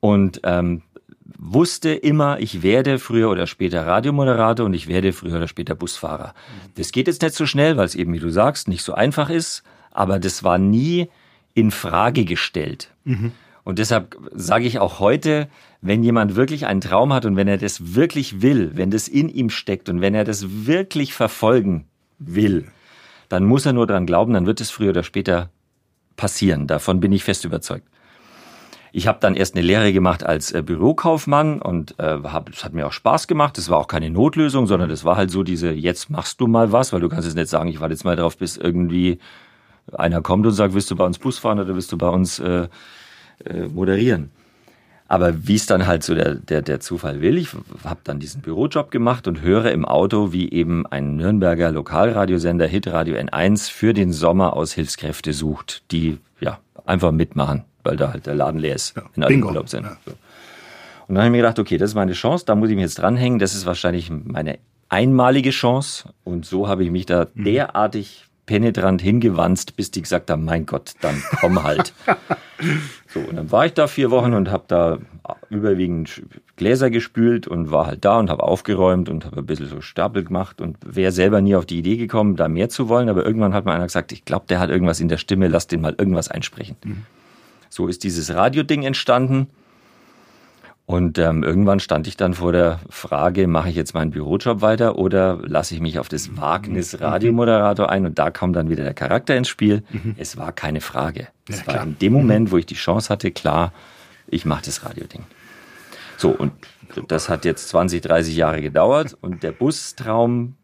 und 0.00 0.40
ähm, 0.44 0.82
wusste 1.38 1.90
immer, 1.90 2.38
ich 2.40 2.62
werde 2.62 2.98
früher 2.98 3.30
oder 3.30 3.46
später 3.46 3.86
Radiomoderator 3.86 4.66
und 4.66 4.74
ich 4.74 4.88
werde 4.88 5.12
früher 5.12 5.36
oder 5.36 5.48
später 5.48 5.74
Busfahrer. 5.74 6.34
Das 6.76 6.92
geht 6.92 7.06
jetzt 7.08 7.22
nicht 7.22 7.34
so 7.34 7.46
schnell, 7.46 7.76
weil 7.76 7.86
es 7.86 7.94
eben, 7.94 8.12
wie 8.12 8.18
du 8.18 8.30
sagst, 8.30 8.68
nicht 8.68 8.82
so 8.82 8.94
einfach 8.94 9.30
ist, 9.30 9.62
aber 9.90 10.18
das 10.18 10.44
war 10.44 10.58
nie 10.58 11.08
in 11.54 11.70
Frage 11.70 12.24
gestellt. 12.24 12.90
Mhm. 13.04 13.32
Und 13.66 13.80
deshalb 13.80 14.16
sage 14.32 14.64
ich 14.64 14.78
auch 14.78 15.00
heute, 15.00 15.48
wenn 15.80 16.04
jemand 16.04 16.36
wirklich 16.36 16.66
einen 16.66 16.80
Traum 16.80 17.12
hat 17.12 17.24
und 17.24 17.34
wenn 17.34 17.48
er 17.48 17.58
das 17.58 17.96
wirklich 17.96 18.40
will, 18.40 18.70
wenn 18.76 18.92
das 18.92 19.08
in 19.08 19.28
ihm 19.28 19.50
steckt 19.50 19.88
und 19.88 20.00
wenn 20.00 20.14
er 20.14 20.22
das 20.22 20.66
wirklich 20.66 21.14
verfolgen 21.14 21.84
will, 22.20 22.68
dann 23.28 23.44
muss 23.44 23.66
er 23.66 23.72
nur 23.72 23.88
dran 23.88 24.06
glauben, 24.06 24.34
dann 24.34 24.46
wird 24.46 24.60
es 24.60 24.70
früher 24.70 24.90
oder 24.90 25.02
später 25.02 25.50
passieren. 26.14 26.68
Davon 26.68 27.00
bin 27.00 27.10
ich 27.10 27.24
fest 27.24 27.44
überzeugt. 27.44 27.88
Ich 28.92 29.08
habe 29.08 29.18
dann 29.20 29.34
erst 29.34 29.56
eine 29.56 29.66
Lehre 29.66 29.92
gemacht 29.92 30.24
als 30.24 30.52
äh, 30.52 30.62
Bürokaufmann 30.62 31.60
und 31.60 31.98
äh, 31.98 32.20
hab, 32.22 32.50
es 32.50 32.64
hat 32.64 32.72
mir 32.72 32.86
auch 32.86 32.92
Spaß 32.92 33.26
gemacht. 33.26 33.58
Das 33.58 33.68
war 33.68 33.78
auch 33.78 33.88
keine 33.88 34.10
Notlösung, 34.10 34.68
sondern 34.68 34.88
das 34.88 35.04
war 35.04 35.16
halt 35.16 35.32
so 35.32 35.42
diese, 35.42 35.72
jetzt 35.72 36.08
machst 36.08 36.40
du 36.40 36.46
mal 36.46 36.70
was, 36.70 36.92
weil 36.92 37.00
du 37.00 37.08
kannst 37.08 37.26
jetzt 37.26 37.34
nicht 37.34 37.48
sagen, 37.48 37.68
ich 37.68 37.80
warte 37.80 37.94
jetzt 37.94 38.04
mal 38.04 38.14
drauf, 38.14 38.38
bis 38.38 38.56
irgendwie 38.56 39.18
einer 39.92 40.22
kommt 40.22 40.46
und 40.46 40.52
sagt, 40.52 40.72
willst 40.72 40.88
du 40.92 40.94
bei 40.94 41.04
uns 41.04 41.18
Bus 41.18 41.40
fahren 41.40 41.58
oder 41.58 41.74
willst 41.74 41.90
du 41.90 41.98
bei 41.98 42.08
uns 42.08 42.38
äh, 42.38 42.68
äh, 43.44 43.68
moderieren. 43.68 44.30
Aber 45.08 45.46
wie 45.46 45.54
es 45.54 45.66
dann 45.66 45.86
halt 45.86 46.02
so 46.02 46.14
der, 46.14 46.34
der, 46.34 46.62
der 46.62 46.80
Zufall 46.80 47.20
will, 47.20 47.38
ich 47.38 47.50
habe 47.84 48.00
dann 48.02 48.18
diesen 48.18 48.42
Bürojob 48.42 48.90
gemacht 48.90 49.28
und 49.28 49.40
höre 49.40 49.70
im 49.70 49.84
Auto, 49.84 50.32
wie 50.32 50.50
eben 50.50 50.84
ein 50.86 51.16
Nürnberger 51.16 51.70
Lokalradiosender 51.70 52.66
Hitradio 52.66 53.14
N1 53.16 53.70
für 53.70 53.94
den 53.94 54.12
Sommer 54.12 54.54
Aushilfskräfte 54.54 55.32
sucht, 55.32 55.84
die 55.92 56.18
ja 56.40 56.58
einfach 56.86 57.12
mitmachen, 57.12 57.64
weil 57.84 57.96
da 57.96 58.12
halt 58.12 58.26
der 58.26 58.34
Laden 58.34 58.58
leer 58.58 58.74
ist, 58.74 58.96
ja, 58.96 59.02
in 59.14 59.22
alle 59.22 59.36
Urlaub 59.36 59.68
sind. 59.68 59.84
Ja. 59.84 59.96
Und 61.06 61.14
dann 61.14 61.18
habe 61.18 61.26
ich 61.26 61.32
mir 61.32 61.38
gedacht, 61.38 61.60
okay, 61.60 61.78
das 61.78 61.90
ist 61.90 61.94
meine 61.94 62.12
Chance, 62.12 62.44
da 62.44 62.56
muss 62.56 62.68
ich 62.68 62.74
mich 62.74 62.82
jetzt 62.82 62.98
dranhängen, 62.98 63.38
das 63.38 63.54
ist 63.54 63.64
wahrscheinlich 63.64 64.10
meine 64.10 64.58
einmalige 64.88 65.50
Chance. 65.50 66.08
Und 66.24 66.46
so 66.46 66.66
habe 66.68 66.84
ich 66.84 66.90
mich 66.90 67.06
da 67.06 67.28
mhm. 67.32 67.44
derartig 67.44 68.25
penetrant 68.46 69.02
hingewanzt, 69.02 69.76
bis 69.76 69.90
die 69.90 70.02
gesagt 70.02 70.30
haben, 70.30 70.44
mein 70.44 70.66
Gott, 70.66 70.94
dann 71.00 71.22
komm 71.40 71.62
halt. 71.62 71.92
so, 73.08 73.20
und 73.20 73.36
dann 73.36 73.50
war 73.50 73.66
ich 73.66 73.74
da 73.74 73.88
vier 73.88 74.10
Wochen 74.10 74.34
und 74.34 74.50
habe 74.50 74.64
da 74.68 74.98
überwiegend 75.50 76.22
Gläser 76.54 76.90
gespült 76.90 77.48
und 77.48 77.72
war 77.72 77.86
halt 77.86 78.04
da 78.04 78.18
und 78.18 78.30
habe 78.30 78.44
aufgeräumt 78.44 79.08
und 79.08 79.24
habe 79.24 79.38
ein 79.38 79.46
bisschen 79.46 79.66
so 79.66 79.80
Stapel 79.80 80.24
gemacht 80.24 80.60
und 80.60 80.76
wäre 80.82 81.12
selber 81.12 81.40
nie 81.40 81.56
auf 81.56 81.66
die 81.66 81.78
Idee 81.78 81.96
gekommen, 81.96 82.36
da 82.36 82.48
mehr 82.48 82.68
zu 82.68 82.88
wollen. 82.88 83.08
Aber 83.08 83.26
irgendwann 83.26 83.52
hat 83.52 83.64
mal 83.64 83.74
einer 83.74 83.86
gesagt, 83.86 84.12
ich 84.12 84.24
glaube, 84.24 84.46
der 84.48 84.60
hat 84.60 84.70
irgendwas 84.70 85.00
in 85.00 85.08
der 85.08 85.18
Stimme, 85.18 85.48
lass 85.48 85.66
den 85.66 85.80
mal 85.80 85.94
irgendwas 85.98 86.28
einsprechen. 86.28 86.76
Mhm. 86.84 87.02
So 87.68 87.88
ist 87.88 88.04
dieses 88.04 88.32
Radioding 88.32 88.84
entstanden. 88.84 89.48
Und 90.86 91.18
ähm, 91.18 91.42
irgendwann 91.42 91.80
stand 91.80 92.06
ich 92.06 92.16
dann 92.16 92.34
vor 92.34 92.52
der 92.52 92.78
Frage, 92.88 93.48
mache 93.48 93.68
ich 93.68 93.74
jetzt 93.74 93.92
meinen 93.92 94.12
Bürojob 94.12 94.60
weiter 94.60 94.96
oder 94.96 95.40
lasse 95.42 95.74
ich 95.74 95.80
mich 95.80 95.98
auf 95.98 96.08
das 96.08 96.36
Wagnis 96.36 96.92
mhm. 96.92 97.04
Radiomoderator 97.04 97.90
ein? 97.90 98.06
Und 98.06 98.20
da 98.20 98.30
kam 98.30 98.52
dann 98.52 98.70
wieder 98.70 98.84
der 98.84 98.94
Charakter 98.94 99.36
ins 99.36 99.48
Spiel. 99.48 99.82
Mhm. 99.90 100.14
Es 100.16 100.36
war 100.36 100.52
keine 100.52 100.80
Frage. 100.80 101.26
Es 101.48 101.66
ja, 101.66 101.74
war 101.74 101.82
in 101.82 101.98
dem 101.98 102.12
Moment, 102.12 102.52
wo 102.52 102.56
ich 102.56 102.66
die 102.66 102.76
Chance 102.76 103.08
hatte, 103.08 103.32
klar, 103.32 103.72
ich 104.28 104.44
mache 104.44 104.64
das 104.64 104.84
Radioding. 104.84 105.24
So, 106.18 106.30
und 106.30 106.52
das 107.08 107.28
hat 107.28 107.44
jetzt 107.44 107.68
20, 107.68 108.02
30 108.02 108.36
Jahre 108.36 108.62
gedauert 108.62 109.16
und 109.20 109.42
der 109.42 109.50
Bustraum 109.50 110.54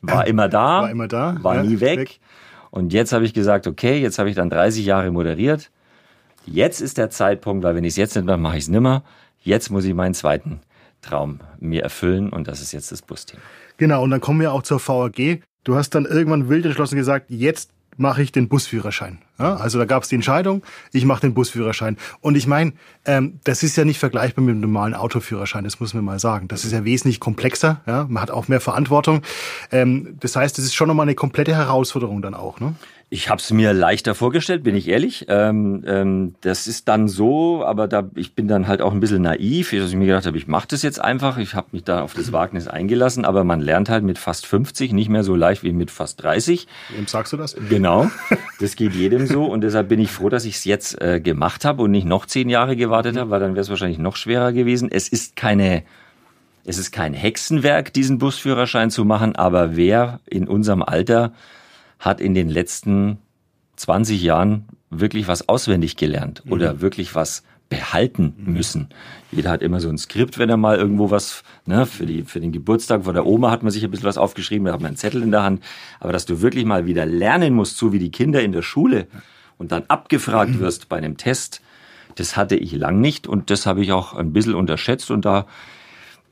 war 0.00 0.28
immer 0.28 0.48
da, 0.48 0.82
war, 0.82 0.90
immer 0.90 1.08
da, 1.08 1.36
war 1.42 1.56
ja, 1.56 1.62
nie 1.64 1.80
weg. 1.80 1.98
weg. 1.98 2.20
Und 2.70 2.92
jetzt 2.92 3.12
habe 3.12 3.24
ich 3.24 3.34
gesagt, 3.34 3.66
okay, 3.66 4.00
jetzt 4.00 4.20
habe 4.20 4.30
ich 4.30 4.36
dann 4.36 4.48
30 4.48 4.86
Jahre 4.86 5.10
moderiert 5.10 5.70
Jetzt 6.46 6.80
ist 6.80 6.96
der 6.96 7.10
Zeitpunkt, 7.10 7.64
weil 7.64 7.74
wenn 7.74 7.84
ich 7.84 7.90
es 7.90 7.96
jetzt 7.96 8.16
nicht 8.16 8.24
mache, 8.24 8.38
mache 8.38 8.56
ich 8.56 8.64
es 8.64 8.68
nimmer. 8.68 9.02
Jetzt 9.42 9.70
muss 9.70 9.84
ich 9.84 9.94
meinen 9.94 10.14
zweiten 10.14 10.60
Traum 11.02 11.40
mir 11.60 11.82
erfüllen 11.82 12.30
und 12.30 12.48
das 12.48 12.60
ist 12.60 12.72
jetzt 12.72 12.90
das 12.92 13.02
Busthema. 13.02 13.42
Genau, 13.76 14.02
und 14.02 14.10
dann 14.10 14.20
kommen 14.20 14.40
wir 14.40 14.52
auch 14.52 14.62
zur 14.62 14.80
VAG. 14.80 15.42
Du 15.64 15.74
hast 15.74 15.90
dann 15.90 16.04
irgendwann 16.04 16.48
wild 16.48 16.64
entschlossen 16.64 16.96
gesagt, 16.96 17.26
jetzt 17.28 17.70
mache 17.96 18.22
ich 18.22 18.32
den 18.32 18.48
Busführerschein. 18.48 19.18
Ja, 19.38 19.56
also 19.56 19.78
da 19.78 19.84
gab 19.84 20.02
es 20.02 20.08
die 20.08 20.14
Entscheidung, 20.14 20.62
ich 20.92 21.04
mache 21.04 21.20
den 21.20 21.34
Busführerschein. 21.34 21.96
Und 22.20 22.36
ich 22.36 22.46
meine, 22.46 22.72
ähm, 23.04 23.40
das 23.44 23.62
ist 23.62 23.76
ja 23.76 23.84
nicht 23.84 23.98
vergleichbar 23.98 24.44
mit 24.44 24.54
dem 24.54 24.60
normalen 24.60 24.94
Autoführerschein, 24.94 25.64
das 25.64 25.80
muss 25.80 25.94
man 25.94 26.04
mal 26.04 26.18
sagen. 26.18 26.48
Das 26.48 26.64
ist 26.64 26.72
ja 26.72 26.84
wesentlich 26.84 27.20
komplexer, 27.20 27.80
ja? 27.86 28.06
man 28.08 28.22
hat 28.22 28.30
auch 28.30 28.48
mehr 28.48 28.60
Verantwortung. 28.60 29.22
Ähm, 29.72 30.16
das 30.20 30.36
heißt, 30.36 30.56
das 30.56 30.64
ist 30.64 30.74
schon 30.74 30.88
nochmal 30.88 31.04
eine 31.04 31.14
komplette 31.14 31.54
Herausforderung 31.54 32.22
dann 32.22 32.34
auch. 32.34 32.60
Ne? 32.60 32.74
Ich 33.08 33.30
habe 33.30 33.40
es 33.40 33.52
mir 33.52 33.72
leichter 33.72 34.16
vorgestellt, 34.16 34.64
bin 34.64 34.74
ich 34.74 34.88
ehrlich. 34.88 35.26
Ähm, 35.28 35.84
ähm, 35.86 36.34
das 36.40 36.66
ist 36.66 36.88
dann 36.88 37.06
so, 37.06 37.64
aber 37.64 37.86
da 37.86 38.10
ich 38.16 38.34
bin 38.34 38.48
dann 38.48 38.66
halt 38.66 38.82
auch 38.82 38.92
ein 38.92 38.98
bisschen 38.98 39.22
naiv, 39.22 39.70
dass 39.70 39.90
ich 39.90 39.94
mir 39.94 40.06
gedacht 40.06 40.26
habe, 40.26 40.36
ich 40.36 40.48
mache 40.48 40.66
das 40.66 40.82
jetzt 40.82 41.00
einfach. 41.00 41.38
Ich 41.38 41.54
habe 41.54 41.68
mich 41.70 41.84
da 41.84 42.02
auf 42.02 42.14
das 42.14 42.32
Wagnis 42.32 42.66
eingelassen, 42.66 43.24
aber 43.24 43.44
man 43.44 43.60
lernt 43.60 43.90
halt 43.90 44.02
mit 44.02 44.18
fast 44.18 44.44
50 44.46 44.92
nicht 44.92 45.08
mehr 45.08 45.22
so 45.22 45.36
leicht 45.36 45.62
wie 45.62 45.72
mit 45.72 45.92
fast 45.92 46.20
30. 46.24 46.66
Wem 46.96 47.06
sagst 47.06 47.32
du 47.32 47.36
das? 47.36 47.56
Genau, 47.68 48.10
das 48.60 48.74
geht 48.74 48.94
jedem 48.94 49.28
so 49.28 49.44
und 49.44 49.60
deshalb 49.60 49.88
bin 49.88 50.00
ich 50.00 50.10
froh, 50.10 50.28
dass 50.28 50.44
ich 50.44 50.56
es 50.56 50.64
jetzt 50.64 51.00
äh, 51.00 51.20
gemacht 51.20 51.64
habe 51.64 51.84
und 51.84 51.92
nicht 51.92 52.06
noch 52.06 52.26
zehn 52.26 52.48
Jahre 52.48 52.74
gewartet 52.74 53.16
habe, 53.16 53.30
weil 53.30 53.38
dann 53.38 53.52
wäre 53.52 53.62
es 53.62 53.70
wahrscheinlich 53.70 53.98
noch 53.98 54.16
schwerer 54.16 54.52
gewesen. 54.52 54.90
Es 54.90 55.08
ist 55.08 55.36
keine 55.36 55.84
es 56.68 56.78
ist 56.78 56.90
kein 56.90 57.14
Hexenwerk, 57.14 57.92
diesen 57.92 58.18
Busführerschein 58.18 58.90
zu 58.90 59.04
machen, 59.04 59.36
aber 59.36 59.76
wer 59.76 60.18
in 60.26 60.48
unserem 60.48 60.82
Alter 60.82 61.32
hat 61.98 62.20
in 62.20 62.34
den 62.34 62.48
letzten 62.48 63.18
20 63.76 64.22
Jahren 64.22 64.66
wirklich 64.90 65.28
was 65.28 65.48
auswendig 65.48 65.96
gelernt 65.96 66.42
mhm. 66.44 66.52
oder 66.52 66.80
wirklich 66.80 67.14
was 67.14 67.42
behalten 67.68 68.34
mhm. 68.36 68.52
müssen. 68.52 68.88
Jeder 69.32 69.50
hat 69.50 69.62
immer 69.62 69.80
so 69.80 69.88
ein 69.88 69.98
Skript, 69.98 70.38
wenn 70.38 70.48
er 70.48 70.56
mal 70.56 70.76
irgendwo 70.76 71.10
was, 71.10 71.42
ne, 71.64 71.84
für, 71.84 72.06
die, 72.06 72.22
für 72.22 72.40
den 72.40 72.52
Geburtstag 72.52 73.04
von 73.04 73.14
der 73.14 73.26
Oma 73.26 73.50
hat 73.50 73.62
man 73.62 73.72
sich 73.72 73.84
ein 73.84 73.90
bisschen 73.90 74.06
was 74.06 74.18
aufgeschrieben, 74.18 74.66
da 74.66 74.72
hat 74.72 74.80
man 74.80 74.88
einen 74.88 74.96
Zettel 74.96 75.22
in 75.22 75.32
der 75.32 75.42
Hand. 75.42 75.62
Aber 75.98 76.12
dass 76.12 76.26
du 76.26 76.40
wirklich 76.40 76.64
mal 76.64 76.86
wieder 76.86 77.06
lernen 77.06 77.54
musst, 77.54 77.76
so 77.76 77.92
wie 77.92 77.98
die 77.98 78.10
Kinder 78.10 78.40
in 78.42 78.52
der 78.52 78.62
Schule 78.62 79.08
und 79.58 79.72
dann 79.72 79.84
abgefragt 79.88 80.52
mhm. 80.52 80.60
wirst 80.60 80.88
bei 80.88 80.96
einem 80.96 81.16
Test, 81.16 81.60
das 82.14 82.36
hatte 82.36 82.56
ich 82.56 82.72
lang 82.72 83.00
nicht 83.00 83.26
und 83.26 83.50
das 83.50 83.66
habe 83.66 83.82
ich 83.82 83.92
auch 83.92 84.14
ein 84.14 84.32
bisschen 84.32 84.54
unterschätzt 84.54 85.10
und 85.10 85.24
da 85.24 85.46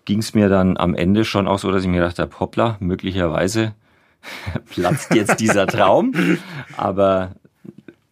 ging 0.05 0.21
es 0.21 0.35
mir 0.35 0.49
dann 0.49 0.77
am 0.77 0.95
Ende 0.95 1.25
schon 1.25 1.49
auch 1.49 1.59
so, 1.59 1.71
dass 1.71 1.83
ich 1.83 1.89
mir 1.89 1.99
gedacht 1.99 2.19
habe, 2.19 2.39
hoppla, 2.39 2.77
möglicherweise 2.81 3.75
platzt 4.71 5.15
jetzt 5.15 5.41
dieser 5.41 5.67
Traum. 5.67 6.13
Aber 6.77 7.33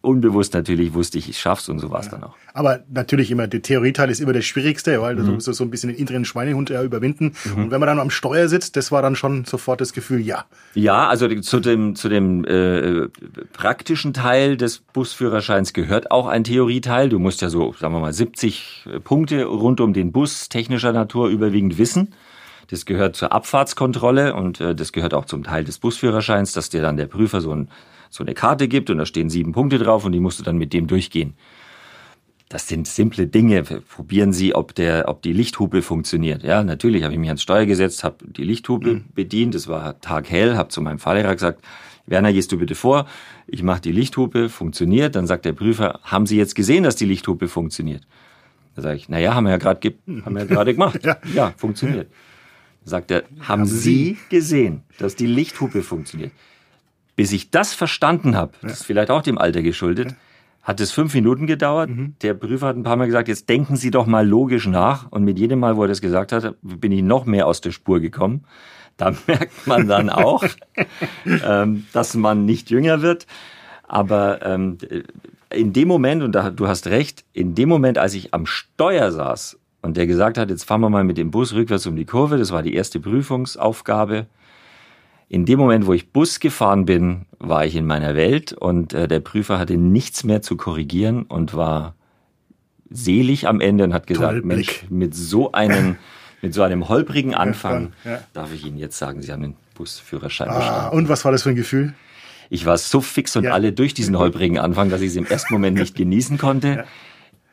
unbewusst 0.03 0.53
natürlich 0.53 0.93
wusste 0.93 1.17
ich, 1.17 1.29
ich 1.29 1.39
schaff's 1.39 1.69
und 1.69 1.79
so 1.79 1.89
war 1.89 2.01
es 2.01 2.07
ja. 2.07 2.11
dann 2.11 2.23
auch. 2.25 2.35
Aber 2.53 2.81
natürlich 2.93 3.31
immer, 3.31 3.47
der 3.47 3.61
Theorieteil 3.61 4.09
ist 4.09 4.19
immer 4.19 4.33
der 4.33 4.41
schwierigste, 4.41 5.01
weil 5.01 5.15
mhm. 5.15 5.25
du 5.25 5.31
musst 5.31 5.51
so 5.51 5.63
ein 5.63 5.69
bisschen 5.69 5.89
den 5.89 5.97
inneren 5.97 6.25
Schweinehund 6.25 6.69
ja 6.69 6.83
überwinden. 6.83 7.33
Mhm. 7.45 7.63
Und 7.63 7.71
wenn 7.71 7.79
man 7.79 7.87
dann 7.87 7.99
am 7.99 8.09
Steuer 8.09 8.49
sitzt, 8.49 8.75
das 8.75 8.91
war 8.91 9.01
dann 9.01 9.15
schon 9.15 9.45
sofort 9.45 9.79
das 9.79 9.93
Gefühl, 9.93 10.19
ja. 10.19 10.45
Ja, 10.75 11.07
also 11.07 11.27
zu 11.39 11.61
dem, 11.61 11.95
zu 11.95 12.09
dem 12.09 12.43
äh, 12.43 13.07
praktischen 13.53 14.13
Teil 14.13 14.57
des 14.57 14.79
Busführerscheins 14.79 15.71
gehört 15.71 16.11
auch 16.11 16.27
ein 16.27 16.43
Theorieteil. 16.43 17.07
Du 17.07 17.17
musst 17.17 17.41
ja 17.41 17.49
so, 17.49 17.73
sagen 17.79 17.93
wir 17.93 18.01
mal, 18.01 18.13
70 18.13 18.85
Punkte 19.05 19.45
rund 19.45 19.79
um 19.79 19.93
den 19.93 20.11
Bus 20.11 20.49
technischer 20.49 20.91
Natur 20.91 21.29
überwiegend 21.29 21.77
wissen. 21.77 22.13
Das 22.73 22.87
gehört 22.87 23.15
zur 23.15 23.31
Abfahrtskontrolle 23.31 24.33
und 24.33 24.59
äh, 24.59 24.73
das 24.73 24.91
gehört 24.91 25.13
auch 25.13 25.25
zum 25.25 25.43
Teil 25.43 25.63
des 25.63 25.77
Busführerscheins, 25.77 26.53
dass 26.53 26.71
dir 26.71 26.81
dann 26.81 26.97
der 26.97 27.05
Prüfer 27.05 27.39
so, 27.39 27.51
ein, 27.53 27.69
so 28.09 28.23
eine 28.23 28.33
Karte 28.33 28.67
gibt 28.67 28.89
und 28.89 28.97
da 28.97 29.05
stehen 29.05 29.29
sieben 29.29 29.51
Punkte 29.51 29.77
drauf 29.77 30.05
und 30.05 30.11
die 30.11 30.19
musst 30.19 30.39
du 30.39 30.43
dann 30.43 30.57
mit 30.57 30.73
dem 30.73 30.87
durchgehen. 30.87 31.35
das 32.49 32.67
sind 32.67 32.87
simple 32.87 33.27
Dinge. 33.27 33.61
Probieren 33.61 34.33
Sie, 34.33 34.55
ob 34.55 34.73
der, 34.73 35.07
ob 35.07 35.21
die 35.21 35.33
Lichthupe 35.33 35.83
funktioniert. 35.83 36.41
Ja, 36.41 36.63
natürlich 36.63 37.03
habe 37.03 37.13
ich 37.13 37.19
mich 37.19 37.29
ans 37.29 37.43
Steuer 37.43 37.67
gesetzt, 37.67 38.03
habe 38.03 38.25
die 38.25 38.43
Lichthupe 38.43 38.95
mhm. 38.95 39.03
bedient. 39.13 39.53
Es 39.53 39.67
war 39.67 40.01
taghell, 40.01 40.57
habe 40.57 40.69
zu 40.69 40.81
meinem 40.81 40.97
Fahrlehrer 40.97 41.35
gesagt, 41.35 41.63
Werner, 42.07 42.33
gehst 42.33 42.51
du 42.51 42.57
bitte 42.57 42.73
vor. 42.73 43.05
Ich 43.45 43.61
mache 43.61 43.81
die 43.81 43.91
Lichthupe, 43.91 44.49
funktioniert. 44.49 45.15
Dann 45.15 45.27
sagt 45.27 45.45
der 45.45 45.53
Prüfer, 45.53 45.99
haben 46.01 46.25
Sie 46.25 46.37
jetzt 46.37 46.55
gesehen, 46.55 46.83
dass 46.83 46.95
die 46.95 47.05
Lichthupe 47.05 47.49
funktioniert? 47.49 48.01
Da 48.75 48.81
sage 48.81 48.95
ich, 48.95 49.09
na 49.09 49.19
ja, 49.19 49.35
haben 49.35 49.43
wir 49.43 49.51
ja 49.51 49.57
gerade 49.57 49.93
haben 50.25 50.33
wir 50.33 50.41
ja 50.41 50.47
gerade 50.47 50.73
gemacht. 50.73 51.01
ja. 51.05 51.17
ja, 51.35 51.53
funktioniert. 51.55 52.07
Sagt 52.85 53.11
er, 53.11 53.23
haben, 53.39 53.47
haben 53.47 53.65
Sie 53.65 54.17
gesehen, 54.29 54.83
dass 54.99 55.15
die 55.15 55.27
Lichthupe 55.27 55.83
funktioniert? 55.83 56.31
Bis 57.15 57.31
ich 57.31 57.51
das 57.51 57.73
verstanden 57.73 58.35
habe, 58.35 58.53
das 58.61 58.73
ist 58.73 58.85
vielleicht 58.85 59.11
auch 59.11 59.21
dem 59.21 59.37
Alter 59.37 59.61
geschuldet, 59.61 60.15
hat 60.63 60.79
es 60.79 60.91
fünf 60.91 61.13
Minuten 61.13 61.45
gedauert. 61.45 61.89
Mhm. 61.89 62.15
Der 62.21 62.33
Prüfer 62.33 62.67
hat 62.67 62.77
ein 62.77 62.83
paar 62.83 62.95
Mal 62.95 63.05
gesagt, 63.05 63.27
jetzt 63.27 63.49
denken 63.49 63.75
Sie 63.75 63.91
doch 63.91 64.07
mal 64.07 64.27
logisch 64.27 64.65
nach. 64.65 65.11
Und 65.11 65.23
mit 65.23 65.37
jedem 65.37 65.59
Mal, 65.59 65.75
wo 65.75 65.83
er 65.83 65.89
das 65.89 66.01
gesagt 66.01 66.31
hat, 66.31 66.55
bin 66.61 66.91
ich 66.91 67.03
noch 67.03 67.25
mehr 67.25 67.47
aus 67.47 67.61
der 67.61 67.71
Spur 67.71 67.99
gekommen. 67.99 68.45
Da 68.95 69.13
merkt 69.27 69.67
man 69.67 69.87
dann 69.87 70.09
auch, 70.09 70.43
ähm, 71.25 71.85
dass 71.91 72.15
man 72.15 72.45
nicht 72.45 72.69
jünger 72.69 73.01
wird. 73.01 73.27
Aber 73.83 74.43
ähm, 74.43 74.77
in 75.49 75.73
dem 75.73 75.89
Moment, 75.89 76.23
und 76.23 76.31
da, 76.31 76.49
du 76.49 76.67
hast 76.67 76.87
recht, 76.87 77.25
in 77.33 77.55
dem 77.55 77.67
Moment, 77.69 77.97
als 77.97 78.13
ich 78.13 78.33
am 78.33 78.45
Steuer 78.45 79.11
saß 79.11 79.59
und 79.83 79.97
der 79.97 80.07
gesagt 80.07 80.37
hat, 80.37 80.49
jetzt 80.49 80.63
fahren 80.63 80.81
wir 80.81 80.89
mal 80.89 81.03
mit 81.03 81.17
dem 81.17 81.29
Bus 81.29 81.53
rückwärts 81.53 81.85
um 81.85 81.95
die 81.95 82.05
Kurve, 82.05 82.37
das 82.37 82.51
war 82.51 82.63
die 82.63 82.73
erste 82.73 82.99
Prüfungsaufgabe, 82.99 84.25
in 85.29 85.45
dem 85.45 85.59
Moment, 85.59 85.85
wo 85.85 85.93
ich 85.93 86.11
Bus 86.11 86.39
gefahren 86.39 86.85
bin, 86.85 87.25
war 87.39 87.65
ich 87.65 87.75
in 87.75 87.85
meiner 87.85 88.15
Welt 88.15 88.53
und 88.53 88.93
äh, 88.93 89.07
der 89.07 89.19
Prüfer 89.19 89.59
hatte 89.59 89.77
nichts 89.77 90.23
mehr 90.23 90.41
zu 90.41 90.55
korrigieren 90.57 91.23
und 91.23 91.53
war 91.53 91.95
selig 92.89 93.47
am 93.47 93.59
Ende 93.59 93.83
und 93.83 93.93
hat 93.93 94.07
gesagt, 94.07 94.45
Mensch, 94.45 94.85
mit 94.89 95.15
so 95.15 95.51
einem, 95.51 95.97
mit 96.41 96.53
so 96.53 96.61
einem 96.61 96.87
holprigen 96.87 97.33
Anfang 97.33 97.93
ja, 98.05 98.11
ja. 98.11 98.19
darf 98.33 98.53
ich 98.53 98.65
Ihnen 98.65 98.77
jetzt 98.77 98.97
sagen, 98.97 99.21
Sie 99.21 99.31
haben 99.31 99.41
den 99.41 99.55
Busführerschein 99.73 100.49
ah, 100.49 100.59
bestanden. 100.59 100.97
Und 100.97 101.09
was 101.09 101.25
war 101.25 101.31
das 101.31 101.43
für 101.43 101.49
ein 101.49 101.55
Gefühl? 101.55 101.93
Ich 102.49 102.65
war 102.65 102.77
so 102.77 103.01
fix 103.01 103.35
und 103.35 103.45
ja. 103.45 103.51
alle 103.51 103.73
durch 103.73 103.93
diesen 103.93 104.17
holprigen 104.17 104.59
Anfang, 104.59 104.89
dass 104.89 105.01
ich 105.01 105.07
es 105.07 105.15
im 105.15 105.25
ersten 105.25 105.53
Moment 105.53 105.77
nicht 105.77 105.95
genießen 105.95 106.37
konnte 106.37 106.85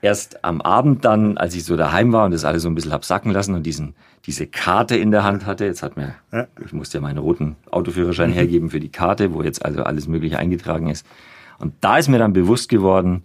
erst 0.02 0.44
am 0.44 0.60
Abend 0.60 1.04
dann, 1.04 1.36
als 1.36 1.54
ich 1.54 1.64
so 1.64 1.76
daheim 1.76 2.12
war 2.12 2.24
und 2.24 2.32
das 2.32 2.44
alles 2.44 2.62
so 2.62 2.68
ein 2.68 2.74
bisschen 2.74 2.92
hab 2.92 3.04
sacken 3.04 3.32
lassen 3.32 3.54
und 3.54 3.64
diesen, 3.64 3.94
diese 4.26 4.46
Karte 4.46 4.96
in 4.96 5.10
der 5.10 5.24
Hand 5.24 5.46
hatte, 5.46 5.64
jetzt 5.64 5.82
hat 5.82 5.96
mir, 5.96 6.14
ja. 6.32 6.46
ich 6.64 6.72
musste 6.72 6.98
ja 6.98 7.02
meinen 7.02 7.18
roten 7.18 7.56
Autoführerschein 7.70 8.32
hergeben 8.32 8.70
für 8.70 8.80
die 8.80 8.90
Karte, 8.90 9.34
wo 9.34 9.42
jetzt 9.42 9.64
also 9.64 9.82
alles 9.82 10.08
Mögliche 10.08 10.38
eingetragen 10.38 10.88
ist. 10.88 11.06
Und 11.58 11.74
da 11.80 11.98
ist 11.98 12.08
mir 12.08 12.18
dann 12.18 12.32
bewusst 12.32 12.68
geworden, 12.68 13.24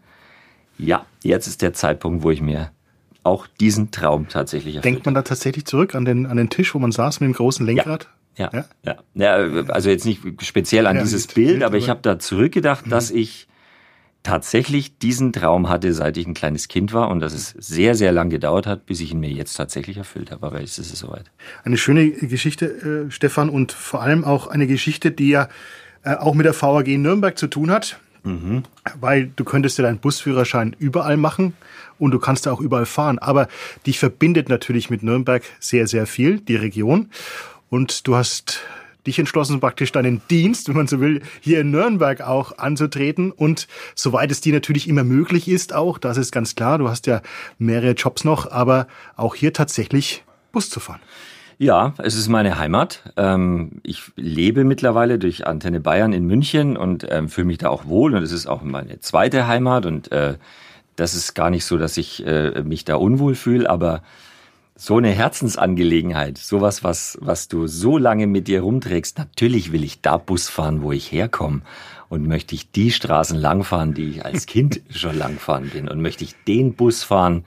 ja, 0.77 1.05
jetzt 1.24 1.48
ist 1.48 1.62
der 1.62 1.74
Zeitpunkt, 1.74 2.24
wo 2.24 2.32
ich 2.32 2.41
mir 2.41 2.72
auch 3.24 3.48
diesen 3.48 3.91
Traum 3.91 4.27
tatsächlich 4.27 4.75
erfüllt. 4.75 4.94
Denkt 4.94 5.05
man 5.05 5.15
da 5.15 5.22
tatsächlich 5.22 5.65
zurück 5.65 5.96
an 5.96 6.05
den, 6.05 6.25
an 6.25 6.38
den 6.38 6.50
Tisch, 6.50 6.75
wo 6.75 6.79
man 6.79 6.91
saß 6.91 7.22
mit 7.22 7.29
dem 7.29 7.34
großen 7.34 7.65
Lenkrad? 7.65 8.10
Ja, 8.38 8.50
ja, 8.53 8.65
ja. 8.84 8.96
ja. 9.13 9.46
ja 9.46 9.63
also 9.70 9.89
jetzt 9.89 10.05
nicht 10.05 10.22
speziell 10.44 10.86
an 10.86 11.00
dieses 11.00 11.27
Bild, 11.27 11.63
aber 11.63 11.77
ich 11.77 11.89
habe 11.89 12.01
da 12.01 12.20
zurückgedacht, 12.20 12.86
mhm. 12.86 12.89
dass 12.91 13.10
ich 13.10 13.48
tatsächlich 14.25 14.98
diesen 14.98 15.32
Traum 15.32 15.70
hatte, 15.70 15.94
seit 15.94 16.17
ich 16.17 16.25
ein 16.25 16.34
kleines 16.34 16.67
Kind 16.67 16.94
war 16.94 17.10
und 17.10 17.20
dass 17.20 17.34
es 17.34 17.50
sehr, 17.58 17.94
sehr 17.94 18.12
lang 18.12 18.29
gedauert 18.29 18.65
hat, 18.65 18.88
bis 18.88 19.00
ich 19.00 19.12
ihn 19.12 19.20
mir 19.20 19.29
jetzt 19.29 19.53
tatsächlich 19.53 19.98
erfüllt 19.98 20.32
habe. 20.32 20.48
Aber 20.48 20.60
jetzt 20.60 20.79
ist 20.79 20.91
es 20.91 21.00
soweit. 21.00 21.32
Eine 21.63 21.77
schöne 21.77 22.10
Geschichte, 22.10 23.05
äh, 23.08 23.12
Stefan, 23.12 23.50
und 23.50 23.72
vor 23.72 24.01
allem 24.01 24.24
auch 24.24 24.48
eine 24.48 24.65
Geschichte, 24.65 25.12
die 25.12 25.29
ja 25.29 25.48
äh, 26.03 26.15
auch 26.15 26.34
mit 26.34 26.46
der 26.46 26.60
VAG 26.60 26.88
Nürnberg 26.98 27.38
zu 27.38 27.48
tun 27.48 27.70
hat. 27.70 28.00
Mhm. 28.24 28.63
Weil 29.00 29.32
du 29.36 29.44
könntest 29.44 29.77
ja 29.77 29.84
deinen 29.84 30.00
Busführerschein 30.00 30.75
überall 30.79 31.17
machen 31.17 31.53
und 32.00 32.10
du 32.10 32.17
kannst 32.17 32.48
ja 32.48 32.51
auch 32.51 32.62
überall 32.62 32.88
fahren. 32.88 33.20
Aber 33.20 33.48
dich 33.86 34.00
verbindet 34.00 34.50
natürlich 34.50 34.89
mit 34.89 35.03
Nürnberg 35.03 35.44
sehr, 35.60 35.86
sehr 35.86 36.08
viel, 36.08 36.39
die 36.39 36.55
Region. 36.55 37.12
Und 37.70 38.08
du 38.08 38.15
hast 38.15 38.62
dich 39.05 39.19
entschlossen, 39.19 39.59
praktisch 39.59 39.91
deinen 39.91 40.21
Dienst, 40.29 40.67
wenn 40.67 40.75
man 40.75 40.88
so 40.88 41.00
will, 41.00 41.21
hier 41.41 41.62
in 41.62 41.71
Nürnberg 41.71 42.21
auch 42.21 42.57
anzutreten. 42.57 43.31
Und 43.31 43.67
soweit 43.95 44.31
es 44.31 44.41
dir 44.41 44.53
natürlich 44.53 44.88
immer 44.88 45.03
möglich 45.03 45.47
ist, 45.47 45.74
auch, 45.74 45.97
das 45.97 46.17
ist 46.17 46.31
ganz 46.31 46.55
klar, 46.55 46.77
du 46.77 46.89
hast 46.89 47.07
ja 47.07 47.21
mehrere 47.57 47.91
Jobs 47.91 48.24
noch, 48.24 48.51
aber 48.51 48.88
auch 49.15 49.35
hier 49.35 49.53
tatsächlich 49.53 50.24
Bus 50.51 50.69
zu 50.69 50.79
fahren. 50.79 51.01
Ja, 51.57 51.93
es 52.00 52.15
ist 52.15 52.27
meine 52.27 52.57
Heimat. 52.59 53.03
Ähm, 53.15 53.79
ich 53.83 54.03
lebe 54.17 54.65
mittlerweile 54.65 55.17
durch 55.19 55.47
Antenne 55.47 55.79
Bayern 55.79 56.12
in 56.12 56.25
München 56.25 56.75
und 56.75 57.07
ähm, 57.09 57.29
fühle 57.29 57.47
mich 57.47 57.59
da 57.59 57.69
auch 57.69 57.85
wohl. 57.85 58.13
Und 58.13 58.24
es 58.24 58.33
ist 58.33 58.45
auch 58.45 58.62
meine 58.62 59.00
zweite 59.00 59.47
Heimat. 59.47 59.85
Und 59.85 60.12
äh, 60.12 60.35
das 60.97 61.13
ist 61.13 61.33
gar 61.33 61.50
nicht 61.50 61.63
so, 61.63 61.77
dass 61.77 61.95
ich 61.95 62.25
äh, 62.25 62.62
mich 62.63 62.83
da 62.83 62.95
unwohl 62.95 63.35
fühle, 63.35 63.69
aber 63.69 64.01
so 64.77 64.98
eine 64.98 65.10
Herzensangelegenheit, 65.10 66.38
sowas, 66.38 66.84
was, 66.84 67.17
was 67.22 67.48
du 67.48 67.65
so 67.65 67.98
lange 67.98 68.27
mit 68.27 68.48
dir 68.48 68.62
rumträgst. 68.62 69.17
Natürlich 69.17 69.72
will 69.72 69.84
ich 69.84 70.01
da 70.01 70.17
Bus 70.17 70.50
fahren, 70.50 70.82
wo 70.82 70.91
ich 70.91 71.12
herkomme. 71.12 71.62
Und 72.08 72.27
möchte 72.27 72.53
ich 72.53 72.72
die 72.72 72.91
Straßen 72.91 73.38
langfahren, 73.38 73.94
die 73.94 74.10
ich 74.10 74.25
als 74.25 74.46
Kind 74.46 74.82
schon 74.89 75.17
langfahren 75.17 75.70
bin. 75.70 75.88
Und 75.88 76.01
möchte 76.01 76.24
ich 76.24 76.36
den 76.48 76.75
Bus 76.75 77.03
fahren, 77.03 77.46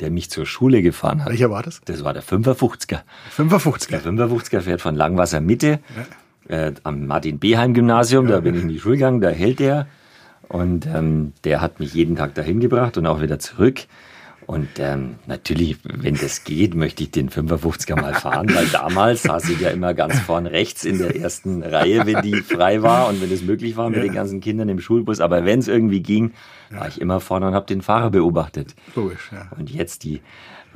der 0.00 0.10
mich 0.10 0.30
zur 0.30 0.46
Schule 0.46 0.82
gefahren 0.82 1.22
hat. 1.22 1.30
Welcher 1.30 1.50
war 1.50 1.62
das? 1.62 1.80
Das 1.84 2.02
war 2.02 2.12
der 2.12 2.22
55er. 2.22 3.00
55er. 3.36 3.90
Der 3.90 4.02
55er 4.02 4.60
fährt 4.60 4.80
von 4.80 4.96
Langwasser 4.96 5.40
Mitte 5.40 5.78
ja. 6.48 6.56
äh, 6.56 6.74
am 6.82 7.06
Martin-Beheim-Gymnasium. 7.06 8.26
Ja. 8.28 8.34
Da 8.34 8.40
bin 8.40 8.56
ich 8.56 8.62
in 8.62 8.68
die 8.68 8.80
Schule 8.80 8.96
gegangen, 8.96 9.20
da 9.20 9.30
hält 9.30 9.60
der. 9.60 9.86
Und 10.48 10.86
ähm, 10.86 11.32
der 11.44 11.60
hat 11.60 11.78
mich 11.78 11.94
jeden 11.94 12.16
Tag 12.16 12.34
dahin 12.34 12.60
gebracht 12.60 12.98
und 12.98 13.06
auch 13.06 13.22
wieder 13.22 13.38
zurück. 13.38 13.86
Und 14.46 14.68
ähm, 14.78 15.16
natürlich, 15.26 15.78
wenn 15.84 16.14
das 16.14 16.44
geht, 16.44 16.74
möchte 16.74 17.02
ich 17.02 17.10
den 17.10 17.30
55er 17.30 18.00
mal 18.00 18.14
fahren, 18.14 18.54
weil 18.54 18.66
damals 18.66 19.22
saß 19.22 19.48
ich 19.48 19.60
ja 19.60 19.70
immer 19.70 19.94
ganz 19.94 20.18
vorn 20.20 20.46
rechts 20.46 20.84
in 20.84 20.98
der 20.98 21.16
ersten 21.16 21.62
Reihe, 21.62 22.06
wenn 22.06 22.22
die 22.22 22.42
frei 22.42 22.82
war 22.82 23.08
und 23.08 23.20
wenn 23.22 23.32
es 23.32 23.42
möglich 23.42 23.76
war 23.76 23.88
mit 23.88 23.98
ja. 23.98 24.04
den 24.04 24.14
ganzen 24.14 24.40
Kindern 24.40 24.68
im 24.68 24.80
Schulbus. 24.80 25.20
Aber 25.20 25.44
wenn 25.44 25.60
es 25.60 25.68
irgendwie 25.68 26.00
ging, 26.00 26.32
ja. 26.70 26.80
war 26.80 26.88
ich 26.88 27.00
immer 27.00 27.20
vorne 27.20 27.46
und 27.48 27.54
habe 27.54 27.66
den 27.66 27.80
Fahrer 27.82 28.10
beobachtet. 28.10 28.74
Logisch, 28.94 29.30
ja. 29.32 29.48
Und 29.56 29.70
jetzt 29.70 30.04
die 30.04 30.20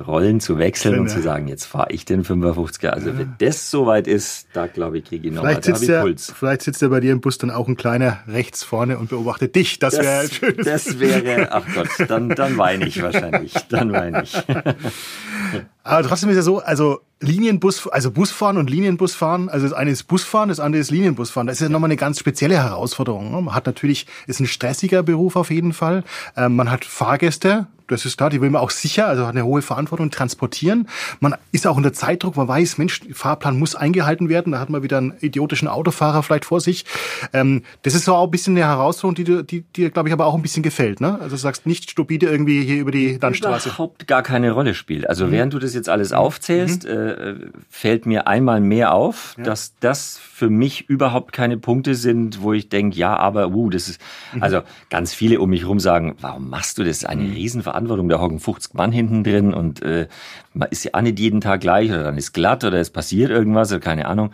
Rollen 0.05 0.39
zu 0.39 0.57
wechseln 0.57 0.93
Schön, 0.93 1.01
und 1.01 1.09
zu 1.09 1.21
sagen, 1.21 1.47
jetzt 1.47 1.65
fahre 1.65 1.91
ich 1.91 2.05
den 2.05 2.23
55er. 2.23 2.87
Also 2.89 3.17
wenn 3.17 3.35
das 3.39 3.69
soweit 3.69 4.07
ist, 4.07 4.47
da 4.53 4.67
glaube 4.67 4.99
ich, 4.99 5.05
kriege 5.05 5.27
ich 5.27 5.33
nochmal 5.33 5.59
Puls. 5.59 6.33
Vielleicht 6.35 6.61
sitzt 6.61 6.81
ja 6.81 6.87
bei 6.87 6.99
dir 7.01 7.11
im 7.11 7.21
Bus 7.21 7.37
dann 7.37 7.51
auch 7.51 7.67
ein 7.67 7.75
kleiner 7.75 8.19
rechts 8.27 8.63
vorne 8.63 8.97
und 8.97 9.09
beobachtet 9.09 9.55
dich. 9.55 9.79
Das, 9.79 9.95
das 9.95 10.05
wäre 10.05 10.29
schön. 10.29 10.55
Das 10.63 10.99
wäre, 10.99 11.51
ach 11.51 11.65
Gott, 11.75 11.89
dann, 12.07 12.29
dann 12.29 12.57
weine 12.57 12.87
ich 12.87 13.01
wahrscheinlich. 13.01 13.53
Dann 13.67 13.91
weine 13.91 14.23
ich. 14.23 14.33
Aber 15.83 16.07
trotzdem 16.07 16.29
ist 16.29 16.35
ja 16.35 16.41
so, 16.41 16.59
also 16.59 16.99
Linienbus, 17.21 17.87
also 17.87 18.11
Busfahren 18.11 18.57
und 18.57 18.69
Linienbusfahren, 18.69 19.49
also 19.49 19.67
das 19.67 19.73
eine 19.73 19.91
ist 19.91 20.03
Busfahren, 20.03 20.49
das 20.49 20.59
andere 20.59 20.81
ist 20.81 20.91
Linienbusfahren. 20.91 21.47
Das 21.47 21.57
ist 21.57 21.61
ja 21.61 21.69
nochmal 21.69 21.89
eine 21.89 21.97
ganz 21.97 22.19
spezielle 22.19 22.55
Herausforderung. 22.55 23.31
Ne? 23.31 23.41
Man 23.41 23.55
hat 23.55 23.65
natürlich, 23.65 24.07
ist 24.27 24.39
ein 24.39 24.47
stressiger 24.47 25.03
Beruf 25.03 25.35
auf 25.35 25.51
jeden 25.51 25.73
Fall. 25.73 26.03
Ähm, 26.37 26.55
man 26.55 26.71
hat 26.71 26.85
Fahrgäste, 26.85 27.67
das 27.89 28.05
ist 28.05 28.17
klar, 28.17 28.29
die 28.29 28.39
will 28.39 28.49
man 28.49 28.61
auch 28.61 28.69
sicher, 28.69 29.07
also 29.07 29.25
hat 29.25 29.35
eine 29.35 29.45
hohe 29.45 29.61
Verantwortung 29.61 30.11
transportieren. 30.11 30.87
Man 31.19 31.35
ist 31.51 31.65
auch 31.67 31.75
unter 31.75 31.91
Zeitdruck, 31.91 32.37
man 32.37 32.47
weiß, 32.47 32.77
Mensch, 32.77 33.01
Fahrplan 33.11 33.57
muss 33.57 33.75
eingehalten 33.75 34.29
werden, 34.29 34.53
da 34.53 34.59
hat 34.59 34.69
man 34.69 34.83
wieder 34.83 34.99
einen 34.99 35.13
idiotischen 35.19 35.67
Autofahrer 35.67 36.23
vielleicht 36.23 36.45
vor 36.45 36.61
sich. 36.61 36.85
Ähm, 37.33 37.63
das 37.81 37.95
ist 37.95 38.05
so 38.05 38.13
auch 38.13 38.25
ein 38.25 38.31
bisschen 38.31 38.55
eine 38.55 38.65
Herausforderung, 38.65 39.15
die 39.15 39.23
dir, 39.23 39.43
die 39.43 39.61
dir, 39.61 39.89
glaube 39.89 40.09
ich, 40.09 40.13
aber 40.13 40.25
auch 40.25 40.35
ein 40.35 40.41
bisschen 40.41 40.63
gefällt. 40.63 41.01
Ne? 41.01 41.17
Also 41.19 41.31
du 41.31 41.37
sagst 41.37 41.65
nicht 41.65 41.89
stupide 41.89 42.27
irgendwie 42.27 42.63
hier 42.63 42.77
über 42.77 42.91
die 42.91 43.17
Landstraße. 43.19 43.69
Überhaupt 43.69 44.07
gar 44.07 44.23
keine 44.23 44.51
Rolle 44.51 44.73
spielt. 44.73 45.09
Also 45.09 45.27
mhm. 45.27 45.31
während 45.31 45.53
du 45.53 45.59
das 45.59 45.68
jetzt 45.73 45.89
alles 45.89 46.13
aufzählst, 46.13 46.85
mhm. 46.85 46.89
äh, 46.89 47.35
fällt 47.69 48.05
mir 48.05 48.27
einmal 48.27 48.61
mehr 48.61 48.93
auf, 48.93 49.35
ja. 49.37 49.43
dass 49.43 49.73
das 49.79 50.17
für 50.17 50.49
mich 50.49 50.89
überhaupt 50.89 51.33
keine 51.33 51.57
Punkte 51.57 51.95
sind, 51.95 52.41
wo 52.41 52.53
ich 52.53 52.69
denke, 52.69 52.97
ja, 52.97 53.15
aber, 53.15 53.49
uh, 53.49 53.69
das 53.69 53.89
ist, 53.89 54.01
mhm. 54.33 54.43
also 54.43 54.61
ganz 54.89 55.13
viele 55.13 55.39
um 55.39 55.49
mich 55.49 55.67
rum 55.67 55.79
sagen, 55.79 56.15
warum 56.21 56.49
machst 56.49 56.77
du 56.77 56.83
das? 56.83 57.03
Eine 57.03 57.23
mhm. 57.23 57.33
Riesenverantwortung 57.33 57.79
Verantwortung. 57.79 58.09
Da 58.09 58.19
hocken 58.19 58.39
50 58.39 58.73
Mann 58.73 58.91
hinten 58.91 59.23
drin 59.23 59.53
und 59.53 59.81
äh, 59.81 60.07
man 60.53 60.69
ist 60.69 60.83
ja 60.83 60.91
auch 60.93 61.01
nicht 61.01 61.19
jeden 61.19 61.41
Tag 61.41 61.61
gleich 61.61 61.89
oder 61.89 62.03
dann 62.03 62.17
ist 62.17 62.33
glatt 62.33 62.63
oder 62.63 62.79
es 62.79 62.89
passiert 62.89 63.31
irgendwas 63.31 63.71
oder 63.71 63.79
keine 63.79 64.07
Ahnung. 64.07 64.31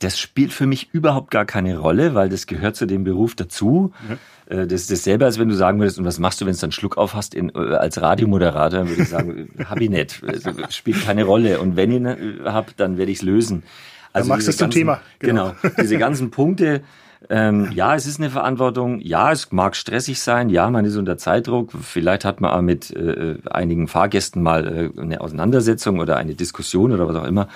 Das 0.00 0.18
spielt 0.18 0.52
für 0.52 0.66
mich 0.66 0.92
überhaupt 0.92 1.30
gar 1.30 1.44
keine 1.44 1.78
Rolle, 1.78 2.14
weil 2.14 2.28
das 2.28 2.46
gehört 2.46 2.74
zu 2.74 2.86
dem 2.86 3.04
Beruf 3.04 3.34
dazu. 3.34 3.92
Ja. 4.08 4.16
Äh, 4.56 4.66
das 4.66 4.82
ist 4.82 4.90
dasselbe, 4.90 5.24
als 5.24 5.38
wenn 5.38 5.48
du 5.48 5.54
sagen 5.54 5.78
würdest, 5.78 5.98
und 5.98 6.04
was 6.04 6.18
machst 6.18 6.40
du, 6.40 6.46
wenn 6.46 6.54
du 6.54 6.60
dann 6.60 6.72
Schluck 6.72 6.98
auf 6.98 7.14
hast 7.14 7.34
in, 7.34 7.50
äh, 7.54 7.58
als 7.58 8.00
Radiomoderator? 8.00 8.80
Dann 8.80 8.88
würde 8.88 9.02
ich 9.02 9.08
sagen, 9.08 9.50
hab 9.70 9.80
ich 9.80 9.90
nicht. 9.90 10.22
Also, 10.26 10.50
spielt 10.70 11.04
keine 11.04 11.24
Rolle. 11.24 11.60
Und 11.60 11.76
wenn 11.76 11.90
ich 11.90 11.96
ihn 11.96 12.06
äh, 12.06 12.16
hab, 12.46 12.76
dann 12.76 12.98
werde 12.98 13.12
ich 13.12 13.18
es 13.18 13.22
lösen. 13.22 13.62
Also 14.12 14.28
dann 14.28 14.36
machst 14.36 14.48
du 14.48 14.50
es 14.50 14.56
zum 14.56 14.70
Thema. 14.70 15.00
Genau. 15.20 15.54
genau. 15.62 15.74
Diese 15.80 15.96
ganzen 15.96 16.30
Punkte, 16.30 16.82
ähm, 17.28 17.70
ja, 17.72 17.94
es 17.94 18.06
ist 18.06 18.18
eine 18.18 18.30
Verantwortung. 18.30 19.00
Ja, 19.00 19.30
es 19.30 19.52
mag 19.52 19.76
stressig 19.76 20.20
sein. 20.20 20.48
Ja, 20.48 20.70
man 20.70 20.84
ist 20.84 20.96
unter 20.96 21.18
Zeitdruck. 21.18 21.72
Vielleicht 21.80 22.24
hat 22.24 22.40
man 22.40 22.50
auch 22.50 22.62
mit 22.62 22.90
äh, 22.90 23.36
einigen 23.50 23.88
Fahrgästen 23.88 24.42
mal 24.42 24.92
äh, 24.96 25.00
eine 25.00 25.20
Auseinandersetzung 25.20 26.00
oder 26.00 26.16
eine 26.16 26.34
Diskussion 26.34 26.92
oder 26.92 27.06
was 27.06 27.16
auch 27.16 27.26
immer. 27.26 27.48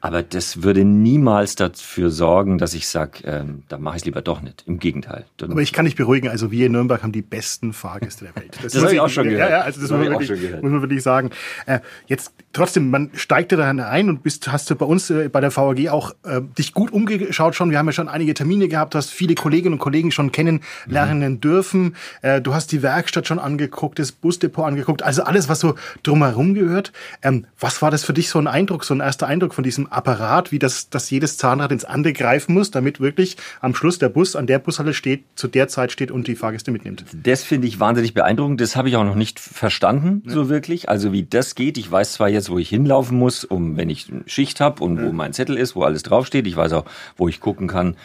Aber 0.00 0.22
das 0.22 0.62
würde 0.62 0.84
niemals 0.84 1.56
dafür 1.56 2.10
sorgen, 2.10 2.56
dass 2.56 2.72
ich 2.72 2.88
sage, 2.88 3.22
ähm, 3.24 3.62
da 3.68 3.76
mache 3.76 3.96
ich 3.96 4.02
es 4.02 4.06
lieber 4.06 4.22
doch 4.22 4.40
nicht. 4.40 4.64
Im 4.66 4.78
Gegenteil. 4.78 5.26
Dann 5.36 5.52
Aber 5.52 5.60
ich 5.60 5.72
kann 5.72 5.84
dich 5.84 5.94
beruhigen, 5.94 6.28
also 6.28 6.50
wir 6.50 6.66
in 6.66 6.72
Nürnberg 6.72 7.02
haben 7.02 7.12
die 7.12 7.22
besten 7.22 7.72
Fahrgäste 7.72 8.24
der 8.24 8.36
Welt. 8.36 8.50
Das, 8.62 8.72
das 8.72 8.82
habe 8.82 8.94
ich 8.94 9.00
auch 9.00 9.08
schon 9.08 9.24
gehört. 9.24 9.50
Ja, 9.50 9.58
ja, 9.58 9.62
also 9.62 9.80
das, 9.80 9.88
das 9.88 9.98
muss, 9.98 10.08
man 10.08 10.20
wirklich, 10.20 10.52
muss 10.62 10.70
man 10.70 10.82
wirklich 10.82 11.02
sagen. 11.02 11.30
Äh, 11.66 11.80
jetzt 12.06 12.32
trotzdem, 12.52 12.90
man 12.90 13.10
steigt 13.14 13.52
da 13.52 13.58
ein 13.70 14.08
und 14.08 14.22
bist, 14.22 14.50
hast 14.52 14.70
du 14.70 14.74
bei 14.74 14.84
uns 14.84 15.08
äh, 15.10 15.28
bei 15.28 15.40
der 15.40 15.54
VAG 15.56 15.88
auch 15.88 16.12
äh, 16.24 16.40
dich 16.58 16.74
gut 16.74 16.92
umgeschaut 16.92 17.54
schon. 17.54 17.70
Wir 17.70 17.78
haben 17.78 17.86
ja 17.86 17.92
schon 17.92 18.08
einige 18.08 18.34
Termine 18.34 18.68
gehabt, 18.68 18.94
du 18.94 18.98
hast 18.98 19.10
viele 19.10 19.34
Kolleginnen 19.34 19.74
und 19.74 19.78
Kollegen 19.78 20.10
schon 20.12 20.30
kennenlernen 20.32 21.34
mhm. 21.34 21.40
dürfen. 21.40 21.96
Äh, 22.22 22.40
du 22.40 22.54
hast 22.54 22.72
die 22.72 22.82
Werkstatt 22.82 23.26
schon 23.26 23.38
angeguckt, 23.38 23.98
das 23.98 24.12
Busdepot 24.12 24.66
angegucckt, 24.66 25.02
also 25.02 25.22
alles, 25.22 25.48
was 25.48 25.60
so 25.60 25.74
drumherum 26.02 26.54
gehört. 26.54 26.92
Ähm, 27.22 27.46
was 27.58 27.82
war 27.82 27.90
das 27.90 28.04
für 28.04 28.12
dich 28.12 28.28
so 28.28 28.38
ein 28.38 28.46
Eindruck, 28.46 28.84
so 28.84 28.94
ein 28.94 29.00
erster 29.00 29.26
Eindruck 29.26 29.54
von 29.54 29.64
diesem 29.64 29.89
Apparat, 29.90 30.52
wie 30.52 30.58
das, 30.58 30.90
dass 30.90 31.10
jedes 31.10 31.36
Zahnrad 31.36 31.72
ins 31.72 31.84
andere 31.84 32.12
greifen 32.12 32.54
muss, 32.54 32.70
damit 32.70 33.00
wirklich 33.00 33.36
am 33.60 33.74
Schluss 33.74 33.98
der 33.98 34.08
Bus 34.08 34.36
an 34.36 34.46
der 34.46 34.58
Bushalle 34.58 34.94
steht, 34.94 35.24
zu 35.34 35.48
der 35.48 35.68
Zeit 35.68 35.92
steht 35.92 36.10
und 36.10 36.26
die 36.26 36.36
Fahrgäste 36.36 36.70
mitnimmt. 36.70 37.04
Das 37.22 37.42
finde 37.42 37.66
ich 37.66 37.80
wahnsinnig 37.80 38.14
beeindruckend. 38.14 38.60
Das 38.60 38.76
habe 38.76 38.88
ich 38.88 38.96
auch 38.96 39.04
noch 39.04 39.14
nicht 39.14 39.40
verstanden, 39.40 40.22
ja. 40.26 40.32
so 40.32 40.48
wirklich. 40.48 40.88
Also 40.88 41.12
wie 41.12 41.24
das 41.24 41.54
geht. 41.54 41.78
Ich 41.78 41.90
weiß 41.90 42.14
zwar 42.14 42.28
jetzt, 42.28 42.50
wo 42.50 42.58
ich 42.58 42.68
hinlaufen 42.68 43.18
muss, 43.18 43.44
um 43.44 43.76
wenn 43.76 43.90
ich 43.90 44.10
Schicht 44.26 44.60
habe 44.60 44.82
und 44.82 44.98
ja. 44.98 45.06
wo 45.06 45.12
mein 45.12 45.32
Zettel 45.32 45.56
ist, 45.56 45.76
wo 45.76 45.82
alles 45.82 46.02
draufsteht. 46.02 46.46
Ich 46.46 46.56
weiß 46.56 46.72
auch, 46.72 46.84
wo 47.16 47.28
ich 47.28 47.40
gucken 47.40 47.68
kann, 47.68 47.96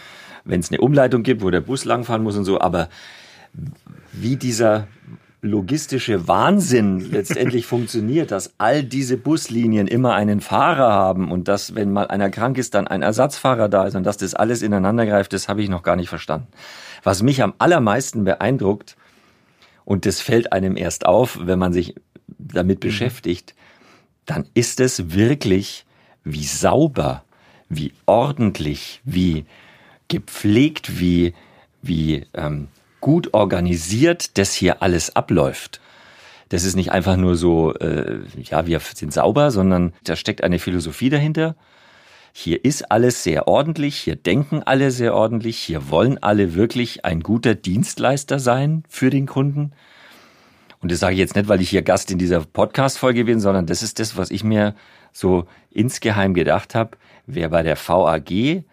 wenn 0.43 0.59
es 0.59 0.71
eine 0.71 0.81
Umleitung 0.81 1.23
gibt, 1.23 1.41
wo 1.41 1.49
der 1.49 1.61
Bus 1.61 1.85
langfahren 1.85 2.23
muss 2.23 2.37
und 2.37 2.45
so. 2.45 2.59
Aber 2.61 2.89
wie 4.11 4.35
dieser 4.35 4.87
logistische 5.45 6.27
Wahnsinn 6.27 7.11
letztendlich 7.11 7.65
funktioniert, 7.67 8.31
dass 8.31 8.53
all 8.57 8.83
diese 8.83 9.17
Buslinien 9.17 9.87
immer 9.87 10.13
einen 10.13 10.41
Fahrer 10.41 10.91
haben 10.91 11.31
und 11.31 11.47
dass, 11.47 11.75
wenn 11.75 11.91
mal 11.91 12.07
einer 12.07 12.29
krank 12.29 12.57
ist, 12.57 12.73
dann 12.73 12.87
ein 12.87 13.01
Ersatzfahrer 13.01 13.69
da 13.69 13.85
ist 13.85 13.95
und 13.95 14.03
dass 14.03 14.17
das 14.17 14.33
alles 14.33 14.61
ineinander 14.61 15.05
greift, 15.05 15.33
das 15.33 15.47
habe 15.47 15.61
ich 15.61 15.69
noch 15.69 15.83
gar 15.83 15.95
nicht 15.95 16.09
verstanden. 16.09 16.47
Was 17.03 17.23
mich 17.23 17.41
am 17.41 17.53
allermeisten 17.59 18.23
beeindruckt, 18.23 18.97
und 19.85 20.07
das 20.07 20.19
fällt 20.19 20.51
einem 20.51 20.75
erst 20.75 21.05
auf, 21.05 21.39
wenn 21.41 21.59
man 21.59 21.71
sich 21.71 21.95
damit 22.39 22.79
mhm. 22.79 22.87
beschäftigt, 22.87 23.53
dann 24.25 24.45
ist 24.55 24.79
es 24.79 25.13
wirklich, 25.13 25.85
wie 26.23 26.43
sauber, 26.43 27.23
wie 27.69 27.93
ordentlich, 28.07 29.01
wie 29.03 29.45
gepflegt, 30.07 30.99
wie, 30.99 31.33
wie 31.81 32.25
ähm, 32.33 32.67
gut 33.01 33.33
organisiert 33.33 34.37
das 34.37 34.53
hier 34.53 34.81
alles 34.81 35.15
abläuft. 35.15 35.81
Das 36.49 36.63
ist 36.63 36.75
nicht 36.75 36.91
einfach 36.91 37.17
nur 37.17 37.35
so, 37.35 37.73
äh, 37.73 38.19
ja, 38.43 38.67
wir 38.67 38.79
sind 38.79 39.13
sauber, 39.13 39.51
sondern 39.51 39.93
da 40.03 40.15
steckt 40.15 40.43
eine 40.43 40.59
Philosophie 40.59 41.09
dahinter. 41.09 41.55
Hier 42.33 42.63
ist 42.63 42.91
alles 42.91 43.23
sehr 43.23 43.47
ordentlich, 43.47 43.95
hier 43.95 44.15
denken 44.15 44.61
alle 44.61 44.91
sehr 44.91 45.15
ordentlich, 45.15 45.57
hier 45.57 45.89
wollen 45.89 46.21
alle 46.21 46.53
wirklich 46.53 47.05
ein 47.05 47.21
guter 47.21 47.55
Dienstleister 47.55 48.39
sein 48.39 48.83
für 48.89 49.09
den 49.09 49.25
Kunden. 49.25 49.71
Und 50.81 50.91
das 50.91 50.99
sage 50.99 51.13
ich 51.13 51.19
jetzt 51.19 51.35
nicht, 51.35 51.47
weil 51.47 51.61
ich 51.61 51.69
hier 51.69 51.81
Gast 51.81 52.11
in 52.11 52.19
dieser 52.19 52.41
Podcast-Folge 52.41 53.23
bin, 53.23 53.39
sondern 53.39 53.65
das 53.65 53.81
ist 53.81 53.99
das, 53.99 54.17
was 54.17 54.31
ich 54.31 54.43
mir 54.43 54.75
so 55.13 55.47
insgeheim 55.71 56.33
gedacht 56.33 56.75
habe. 56.75 56.97
Wer 57.25 57.49
bei 57.49 57.63
der 57.63 57.77
VAG 57.77 58.63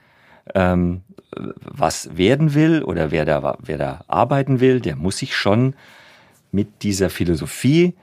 ähm, 0.55 1.03
was 1.35 2.17
werden 2.17 2.55
will 2.55 2.83
oder 2.83 3.11
wer 3.11 3.25
da, 3.25 3.57
wer 3.63 3.79
da 3.79 4.05
arbeiten 4.07 4.61
will, 4.61 4.81
der 4.81 4.97
muss 4.97 5.19
sich 5.19 5.37
schon 5.37 5.75
mit 6.51 6.83
dieser 6.83 7.11
Philosophie 7.11 7.95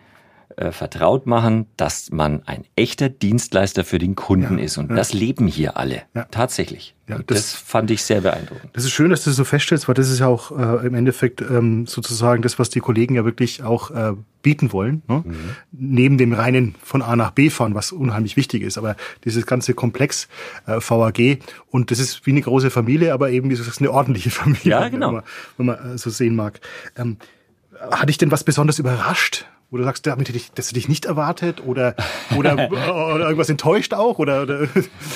äh, 0.55 0.71
vertraut 0.71 1.27
machen, 1.27 1.67
dass 1.77 2.11
man 2.11 2.41
ein 2.45 2.65
echter 2.75 3.07
Dienstleister 3.07 3.83
für 3.83 3.99
den 3.99 4.15
Kunden 4.15 4.57
ja, 4.57 4.63
ist. 4.63 4.77
Und 4.77 4.89
ja. 4.89 4.95
das 4.95 5.13
leben 5.13 5.47
hier 5.47 5.77
alle. 5.77 6.01
Ja. 6.15 6.25
Tatsächlich. 6.31 6.95
Das, 7.07 7.21
das, 7.27 7.53
fand 7.53 7.91
ich 7.91 8.03
sehr 8.03 8.21
beeindruckend. 8.21 8.69
Das 8.73 8.83
ist 8.83 8.91
schön, 8.91 9.09
dass 9.09 9.23
du 9.23 9.29
das 9.29 9.37
so 9.37 9.43
feststellst, 9.43 9.87
weil 9.87 9.95
das 9.95 10.09
ist 10.09 10.19
ja 10.19 10.27
auch 10.27 10.51
äh, 10.51 10.85
im 10.85 10.95
Endeffekt 10.95 11.41
ähm, 11.41 11.87
sozusagen 11.87 12.41
das, 12.41 12.59
was 12.59 12.69
die 12.69 12.79
Kollegen 12.79 13.15
ja 13.15 13.25
wirklich 13.25 13.63
auch 13.63 13.91
äh, 13.91 14.13
bieten 14.41 14.73
wollen. 14.73 15.01
Ne? 15.07 15.23
Mhm. 15.25 15.35
Neben 15.71 16.17
dem 16.17 16.33
reinen 16.33 16.75
von 16.83 17.01
A 17.01 17.15
nach 17.15 17.31
B 17.31 17.49
fahren, 17.49 17.73
was 17.75 17.91
unheimlich 17.91 18.35
wichtig 18.35 18.63
ist. 18.63 18.77
Aber 18.77 18.95
dieses 19.25 19.45
ganze 19.45 19.73
Komplex 19.73 20.27
äh, 20.67 20.79
VAG 20.79 21.39
und 21.67 21.91
das 21.91 21.99
ist 21.99 22.25
wie 22.25 22.31
eine 22.31 22.41
große 22.41 22.69
Familie, 22.69 23.13
aber 23.13 23.31
eben 23.31 23.49
wie 23.49 23.55
du 23.55 23.63
sagst, 23.63 23.81
eine 23.81 23.91
ordentliche 23.91 24.29
Familie. 24.31 24.71
Ja, 24.71 24.89
genau. 24.89 25.07
Wenn 25.07 25.13
man, 25.15 25.23
wenn 25.57 25.65
man 25.67 25.95
äh, 25.95 25.97
so 25.97 26.09
sehen 26.09 26.35
mag. 26.35 26.59
Ähm, 26.95 27.17
hat 27.79 28.09
dich 28.09 28.17
denn 28.17 28.31
was 28.31 28.43
besonders 28.43 28.77
überrascht? 28.77 29.45
Wo 29.71 29.77
du 29.77 29.83
sagst, 29.83 30.07
damit 30.07 30.27
hätte 30.27 30.37
ich, 30.37 30.51
das 30.51 30.69
hätte 30.69 30.79
ich 30.79 30.89
nicht 30.89 31.05
erwartet 31.05 31.63
oder, 31.63 31.95
oder, 32.35 32.53
oder 32.71 33.25
irgendwas 33.25 33.49
enttäuscht 33.49 33.93
auch? 33.93 34.17
Oder, 34.17 34.43
oder? 34.43 34.67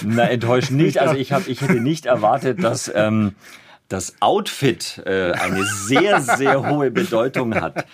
Na, 0.04 0.30
enttäuscht 0.30 0.72
nicht. 0.72 1.00
Also 1.00 1.16
ich, 1.16 1.32
hab, 1.32 1.48
ich 1.48 1.62
hätte 1.62 1.82
nicht 1.82 2.06
erwartet, 2.06 2.64
dass 2.64 2.92
ähm, 2.94 3.34
das 3.90 4.16
Outfit 4.22 5.02
äh, 5.06 5.32
eine 5.32 5.64
sehr, 5.66 6.22
sehr 6.22 6.70
hohe 6.70 6.92
Bedeutung 6.92 7.56
hat. 7.56 7.86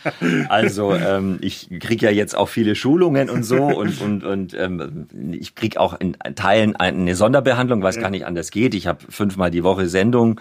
Also 0.48 0.94
ähm, 0.94 1.40
ich 1.42 1.70
kriege 1.80 2.06
ja 2.06 2.12
jetzt 2.12 2.36
auch 2.36 2.48
viele 2.48 2.76
Schulungen 2.76 3.30
und 3.30 3.44
so 3.44 3.66
und, 3.66 4.02
und, 4.02 4.24
und 4.24 4.54
ähm, 4.54 5.08
ich 5.32 5.56
kriege 5.56 5.80
auch 5.80 6.00
in 6.00 6.18
Teilen 6.36 6.76
eine 6.76 7.16
Sonderbehandlung, 7.16 7.82
weil 7.82 7.90
es 7.90 8.00
gar 8.00 8.10
nicht 8.10 8.26
anders 8.26 8.52
geht. 8.52 8.76
Ich 8.76 8.88
habe 8.88 9.00
fünfmal 9.10 9.52
die 9.52 9.64
Woche 9.64 9.88
Sendung 9.88 10.40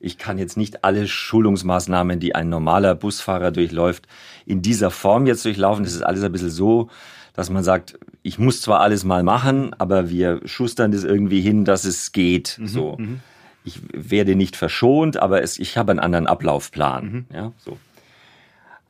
ich 0.00 0.16
kann 0.16 0.38
jetzt 0.38 0.56
nicht 0.56 0.82
alle 0.82 1.06
Schulungsmaßnahmen, 1.06 2.18
die 2.18 2.34
ein 2.34 2.48
normaler 2.48 2.94
Busfahrer 2.94 3.50
durchläuft, 3.50 4.08
in 4.46 4.62
dieser 4.62 4.90
Form 4.90 5.26
jetzt 5.26 5.44
durchlaufen. 5.44 5.84
Das 5.84 5.94
ist 5.94 6.02
alles 6.02 6.24
ein 6.24 6.32
bisschen 6.32 6.50
so, 6.50 6.88
dass 7.34 7.50
man 7.50 7.62
sagt, 7.62 7.98
ich 8.22 8.38
muss 8.38 8.62
zwar 8.62 8.80
alles 8.80 9.04
mal 9.04 9.22
machen, 9.22 9.74
aber 9.78 10.08
wir 10.08 10.40
schustern 10.46 10.90
das 10.90 11.04
irgendwie 11.04 11.42
hin, 11.42 11.66
dass 11.66 11.84
es 11.84 12.12
geht. 12.12 12.56
Mhm, 12.58 12.66
so. 12.66 12.96
Mhm. 12.98 13.20
Ich 13.62 13.80
werde 13.92 14.36
nicht 14.36 14.56
verschont, 14.56 15.18
aber 15.18 15.42
es, 15.42 15.58
ich 15.58 15.76
habe 15.76 15.92
einen 15.92 16.00
anderen 16.00 16.26
Ablaufplan. 16.26 17.04
Mhm. 17.04 17.26
Ja, 17.32 17.52
so. 17.58 17.76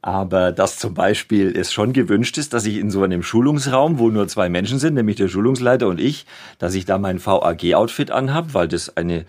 Aber 0.02 0.52
dass 0.52 0.78
zum 0.78 0.94
Beispiel 0.94 1.54
es 1.54 1.72
schon 1.72 1.92
gewünscht 1.92 2.38
ist, 2.38 2.54
dass 2.54 2.64
ich 2.64 2.78
in 2.78 2.90
so 2.90 3.02
einem 3.02 3.22
Schulungsraum, 3.22 3.98
wo 3.98 4.08
nur 4.08 4.28
zwei 4.28 4.48
Menschen 4.48 4.78
sind, 4.78 4.94
nämlich 4.94 5.16
der 5.16 5.28
Schulungsleiter 5.28 5.88
und 5.88 6.00
ich, 6.00 6.24
dass 6.58 6.74
ich 6.74 6.86
da 6.86 6.96
mein 6.98 7.24
VAG-Outfit 7.24 8.10
anhab, 8.10 8.54
weil 8.54 8.68
das 8.68 8.96
eine 8.96 9.26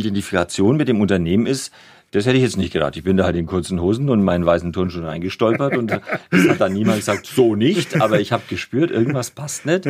Identifikation 0.00 0.76
mit 0.76 0.88
dem 0.88 1.00
Unternehmen 1.00 1.46
ist, 1.46 1.72
das 2.12 2.26
hätte 2.26 2.36
ich 2.36 2.42
jetzt 2.42 2.56
nicht 2.56 2.72
gedacht. 2.72 2.96
Ich 2.96 3.04
bin 3.04 3.16
da 3.16 3.24
halt 3.24 3.36
in 3.36 3.46
kurzen 3.46 3.80
Hosen 3.80 4.08
und 4.08 4.24
meinen 4.24 4.44
weißen 4.44 4.72
Turnschuhen 4.72 5.04
reingestolpert 5.04 5.76
und 5.76 6.00
es 6.30 6.48
hat 6.48 6.60
dann 6.60 6.72
niemand 6.72 6.98
gesagt, 6.98 7.26
so 7.26 7.54
nicht, 7.54 8.00
aber 8.00 8.20
ich 8.20 8.32
habe 8.32 8.42
gespürt, 8.48 8.90
irgendwas 8.90 9.30
passt 9.30 9.64
nicht. 9.64 9.86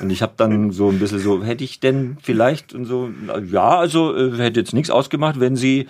Und 0.00 0.10
ich 0.10 0.20
habe 0.20 0.32
dann 0.36 0.72
so 0.72 0.88
ein 0.88 0.98
bisschen 0.98 1.20
so, 1.20 1.44
hätte 1.44 1.62
ich 1.62 1.78
denn 1.78 2.16
vielleicht 2.22 2.74
und 2.74 2.86
so, 2.86 3.10
ja, 3.48 3.78
also 3.78 4.16
äh, 4.16 4.36
hätte 4.36 4.58
jetzt 4.58 4.74
nichts 4.74 4.90
ausgemacht, 4.90 5.38
wenn 5.38 5.54
sie 5.54 5.86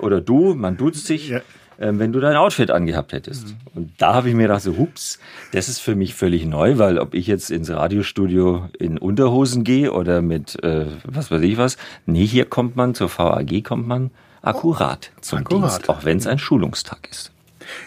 oder 0.00 0.20
du, 0.20 0.54
man 0.54 0.76
duzt 0.76 1.06
sich, 1.06 1.28
ja. 1.28 1.42
Äh, 1.78 1.90
wenn 1.92 2.12
du 2.12 2.20
dein 2.20 2.36
Outfit 2.36 2.70
angehabt 2.70 3.12
hättest. 3.12 3.48
Mhm. 3.48 3.54
Und 3.74 3.92
da 3.98 4.14
habe 4.14 4.28
ich 4.28 4.34
mir 4.34 4.42
gedacht, 4.42 4.62
so, 4.62 4.76
hups, 4.76 5.18
das 5.52 5.68
ist 5.68 5.80
für 5.80 5.94
mich 5.94 6.14
völlig 6.14 6.46
neu, 6.46 6.78
weil 6.78 6.98
ob 6.98 7.14
ich 7.14 7.26
jetzt 7.26 7.50
ins 7.50 7.70
Radiostudio 7.70 8.68
in 8.78 8.98
Unterhosen 8.98 9.64
gehe 9.64 9.92
oder 9.92 10.22
mit 10.22 10.62
äh, 10.62 10.86
was 11.04 11.30
weiß 11.30 11.42
ich 11.42 11.58
was, 11.58 11.76
nee, 12.06 12.26
hier 12.26 12.44
kommt 12.44 12.76
man, 12.76 12.94
zur 12.94 13.10
VAG 13.16 13.62
kommt 13.64 13.86
man 13.86 14.10
akkurat 14.42 15.10
zum 15.20 15.40
akkurat. 15.40 15.72
Dienst, 15.72 15.88
auch 15.88 16.04
wenn 16.04 16.18
es 16.18 16.26
ein 16.26 16.38
Schulungstag 16.38 17.08
ist. 17.10 17.33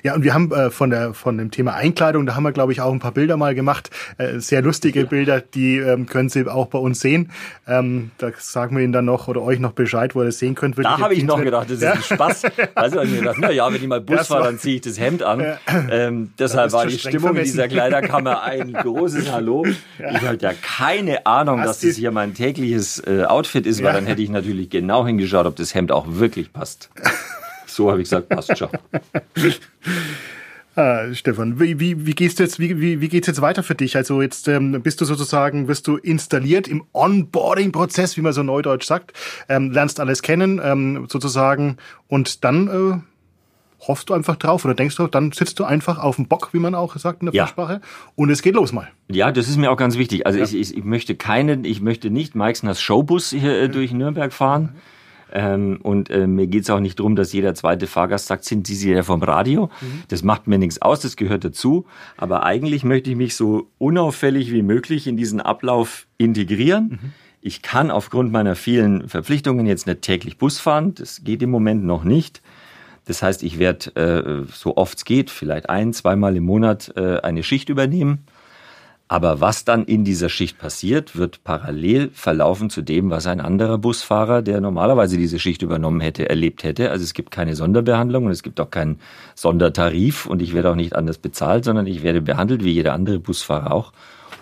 Ja, 0.03 0.15
und 0.15 0.23
wir 0.23 0.33
haben 0.33 0.51
äh, 0.51 0.69
von 0.69 0.89
der 0.89 1.13
von 1.13 1.37
dem 1.37 1.51
Thema 1.51 1.73
Einkleidung, 1.73 2.25
da 2.25 2.35
haben 2.35 2.43
wir 2.43 2.51
glaube 2.51 2.71
ich 2.71 2.81
auch 2.81 2.91
ein 2.91 2.99
paar 2.99 3.11
Bilder 3.11 3.37
mal 3.37 3.55
gemacht, 3.55 3.89
äh, 4.17 4.39
sehr 4.39 4.61
lustige 4.61 5.01
ja. 5.01 5.05
Bilder, 5.05 5.41
die 5.41 5.77
ähm, 5.77 6.05
können 6.05 6.29
Sie 6.29 6.47
auch 6.47 6.67
bei 6.67 6.79
uns 6.79 6.99
sehen. 6.99 7.31
Ähm, 7.67 8.11
da 8.17 8.31
sagen 8.37 8.75
wir 8.75 8.83
Ihnen 8.83 8.93
dann 8.93 9.05
noch 9.05 9.27
oder 9.27 9.41
euch 9.41 9.59
noch 9.59 9.73
Bescheid, 9.73 10.15
wo 10.15 10.21
ihr 10.21 10.25
das 10.25 10.39
sehen 10.39 10.55
könnt. 10.55 10.77
Da 10.77 10.99
habe 10.99 11.13
ich 11.13 11.23
noch 11.23 11.41
gedacht, 11.41 11.65
das 11.69 11.77
ist 11.77 11.83
ja. 11.83 11.93
ein 11.93 12.01
Spaß. 12.01 12.43
Also 12.75 13.01
ich 13.01 13.11
mir 13.11 13.19
gedacht, 13.19 13.37
na 13.39 13.51
ja, 13.51 13.67
wenn 13.67 13.81
ich 13.81 13.87
mal 13.87 14.01
Bus 14.01 14.27
fahre, 14.27 14.45
dann 14.45 14.59
ziehe 14.59 14.75
ich 14.75 14.81
das 14.81 14.99
Hemd 14.99 15.23
an. 15.23 15.39
Ja. 15.39 15.57
Ähm, 15.89 16.33
deshalb 16.37 16.71
war 16.71 16.85
die 16.85 16.97
Stimmung 16.97 17.21
vermessen. 17.21 17.45
in 17.45 17.51
dieser 17.51 17.67
Kleiderkammer 17.67 18.43
ein 18.43 18.73
großes 18.73 19.31
Hallo. 19.31 19.65
Ich 19.65 20.21
hatte 20.21 20.45
ja 20.45 20.53
keine 20.53 21.25
Ahnung, 21.25 21.59
Hast 21.61 21.67
dass 21.67 21.79
das 21.81 21.95
hier 21.97 22.11
mein 22.11 22.33
tägliches 22.33 23.01
äh, 23.05 23.23
Outfit 23.23 23.65
ist, 23.65 23.83
weil 23.83 23.93
dann 23.93 24.05
hätte 24.05 24.21
ich 24.21 24.29
natürlich 24.29 24.69
genau 24.69 25.05
hingeschaut, 25.05 25.45
ob 25.45 25.55
das 25.55 25.73
Hemd 25.73 25.91
auch 25.91 26.05
wirklich 26.07 26.53
passt. 26.53 26.89
So 27.77 27.91
habe 27.91 28.01
ich 28.01 28.09
gesagt, 28.09 28.29
passt 28.29 28.57
schon. 28.57 28.69
Ah, 30.75 31.11
Stefan, 31.11 31.59
wie, 31.59 31.79
wie, 31.79 32.05
wie 32.05 32.13
gehst 32.13 32.37
du 32.37 32.43
jetzt, 32.43 32.59
wie, 32.59 32.79
wie, 32.79 33.01
wie 33.01 33.07
geht's 33.07 33.25
jetzt 33.25 33.41
weiter 33.41 33.63
für 33.63 33.73
dich? 33.73 33.95
Also 33.95 34.21
jetzt 34.21 34.47
ähm, 34.47 34.79
bist 34.83 35.01
du 35.01 35.05
sozusagen, 35.05 35.67
wirst 35.67 35.87
du 35.87 35.97
installiert 35.97 36.67
im 36.67 36.83
Onboarding-Prozess, 36.93 38.15
wie 38.15 38.21
man 38.21 38.31
so 38.31 38.43
neudeutsch 38.43 38.85
sagt, 38.85 39.13
ähm, 39.49 39.71
lernst 39.71 39.99
alles 39.99 40.21
kennen, 40.21 40.61
ähm, 40.63 41.07
sozusagen, 41.09 41.77
und 42.07 42.43
dann 42.43 42.67
äh, 42.67 43.87
hoffst 43.87 44.11
du 44.11 44.13
einfach 44.13 44.35
drauf 44.35 44.65
oder 44.65 44.75
denkst 44.75 44.97
du, 44.97 45.07
dann 45.07 45.31
sitzt 45.31 45.57
du 45.57 45.63
einfach 45.63 45.97
auf 45.97 46.17
dem 46.17 46.27
Bock, 46.27 46.49
wie 46.51 46.59
man 46.59 46.75
auch 46.75 46.95
sagt 46.95 47.23
in 47.23 47.25
der 47.25 47.33
ja. 47.33 47.45
Fachsprache, 47.47 47.81
und 48.13 48.29
es 48.29 48.43
geht 48.43 48.53
los 48.53 48.71
mal. 48.71 48.87
Ja, 49.09 49.31
das 49.31 49.49
ist 49.49 49.57
mir 49.57 49.71
auch 49.71 49.77
ganz 49.77 49.97
wichtig. 49.97 50.27
Also 50.27 50.37
ja. 50.37 50.45
ich, 50.45 50.53
ich, 50.53 50.77
ich 50.77 50.83
möchte 50.83 51.15
keine, 51.15 51.59
ich 51.65 51.81
möchte 51.81 52.11
nicht 52.11 52.35
Meixners 52.35 52.79
Showbus 52.79 53.31
hier 53.31 53.63
äh, 53.63 53.67
durch 53.67 53.93
Nürnberg 53.93 54.31
fahren. 54.31 54.73
Mhm 54.75 54.96
ähm, 55.33 55.79
und 55.81 56.09
äh, 56.09 56.27
mir 56.27 56.47
geht's 56.47 56.69
auch 56.69 56.79
nicht 56.79 56.99
drum, 56.99 57.15
dass 57.15 57.33
jeder 57.33 57.53
zweite 57.53 57.87
Fahrgast 57.87 58.27
sagt, 58.27 58.45
sind 58.45 58.67
Sie 58.67 58.91
ja 58.91 59.03
vom 59.03 59.23
Radio? 59.23 59.69
Mhm. 59.81 60.03
Das 60.07 60.23
macht 60.23 60.47
mir 60.47 60.57
nichts 60.57 60.81
aus, 60.81 61.01
das 61.01 61.15
gehört 61.15 61.43
dazu. 61.43 61.85
Aber 62.17 62.43
eigentlich 62.43 62.83
möchte 62.83 63.09
ich 63.09 63.15
mich 63.15 63.35
so 63.35 63.69
unauffällig 63.77 64.51
wie 64.51 64.61
möglich 64.61 65.07
in 65.07 65.17
diesen 65.17 65.41
Ablauf 65.41 66.07
integrieren. 66.17 66.99
Mhm 67.01 67.13
Ich 67.41 67.61
kann 67.61 67.91
aufgrund 67.91 68.31
meiner 68.31 68.55
vielen 68.55 69.07
Verpflichtungen 69.07 69.65
jetzt 69.67 69.87
nicht 69.87 70.01
täglich 70.01 70.37
Bus 70.37 70.59
fahren. 70.59 70.95
Das 70.95 71.23
geht 71.23 71.41
im 71.41 71.49
Moment 71.49 71.83
noch 71.85 72.03
nicht. 72.03 72.41
Das 73.05 73.23
heißt, 73.23 73.41
ich 73.43 73.57
werde 73.57 73.95
äh, 73.95 74.51
so 74.51 74.75
oft 74.75 74.97
es 74.97 75.05
geht, 75.05 75.29
vielleicht 75.29 75.69
ein, 75.69 75.93
zweimal 75.93 76.35
im 76.35 76.43
Monat 76.43 76.91
äh, 76.97 77.19
eine 77.19 77.43
Schicht 77.43 77.69
übernehmen. 77.69 78.25
Aber 79.09 79.39
was 79.39 79.63
dann 79.63 79.85
in 79.85 80.03
dieser 80.03 80.27
Schicht 80.27 80.57
passiert, 80.57 81.15
wird 81.15 81.43
parallel 81.45 82.09
verlaufen 82.13 82.69
zu 82.69 82.81
dem, 82.81 83.09
was 83.09 83.25
ein 83.25 83.39
anderer 83.39 83.77
Busfahrer, 83.77 84.41
der 84.41 84.59
normalerweise 84.59 85.17
diese 85.17 85.39
Schicht 85.39 85.61
übernommen 85.61 86.01
hätte, 86.01 86.29
erlebt 86.29 86.63
hätte. 86.63 86.91
Also 86.91 87.03
es 87.05 87.13
gibt 87.13 87.31
keine 87.31 87.55
Sonderbehandlung 87.55 88.25
und 88.25 88.31
es 88.31 88.43
gibt 88.43 88.59
auch 88.59 88.69
keinen 88.69 88.99
Sondertarif 89.33 90.25
und 90.25 90.41
ich 90.41 90.53
werde 90.53 90.71
auch 90.71 90.75
nicht 90.75 90.95
anders 90.95 91.19
bezahlt, 91.19 91.63
sondern 91.63 91.87
ich 91.87 92.03
werde 92.03 92.21
behandelt 92.21 92.65
wie 92.65 92.71
jeder 92.71 92.93
andere 92.93 93.19
Busfahrer 93.19 93.71
auch. 93.71 93.93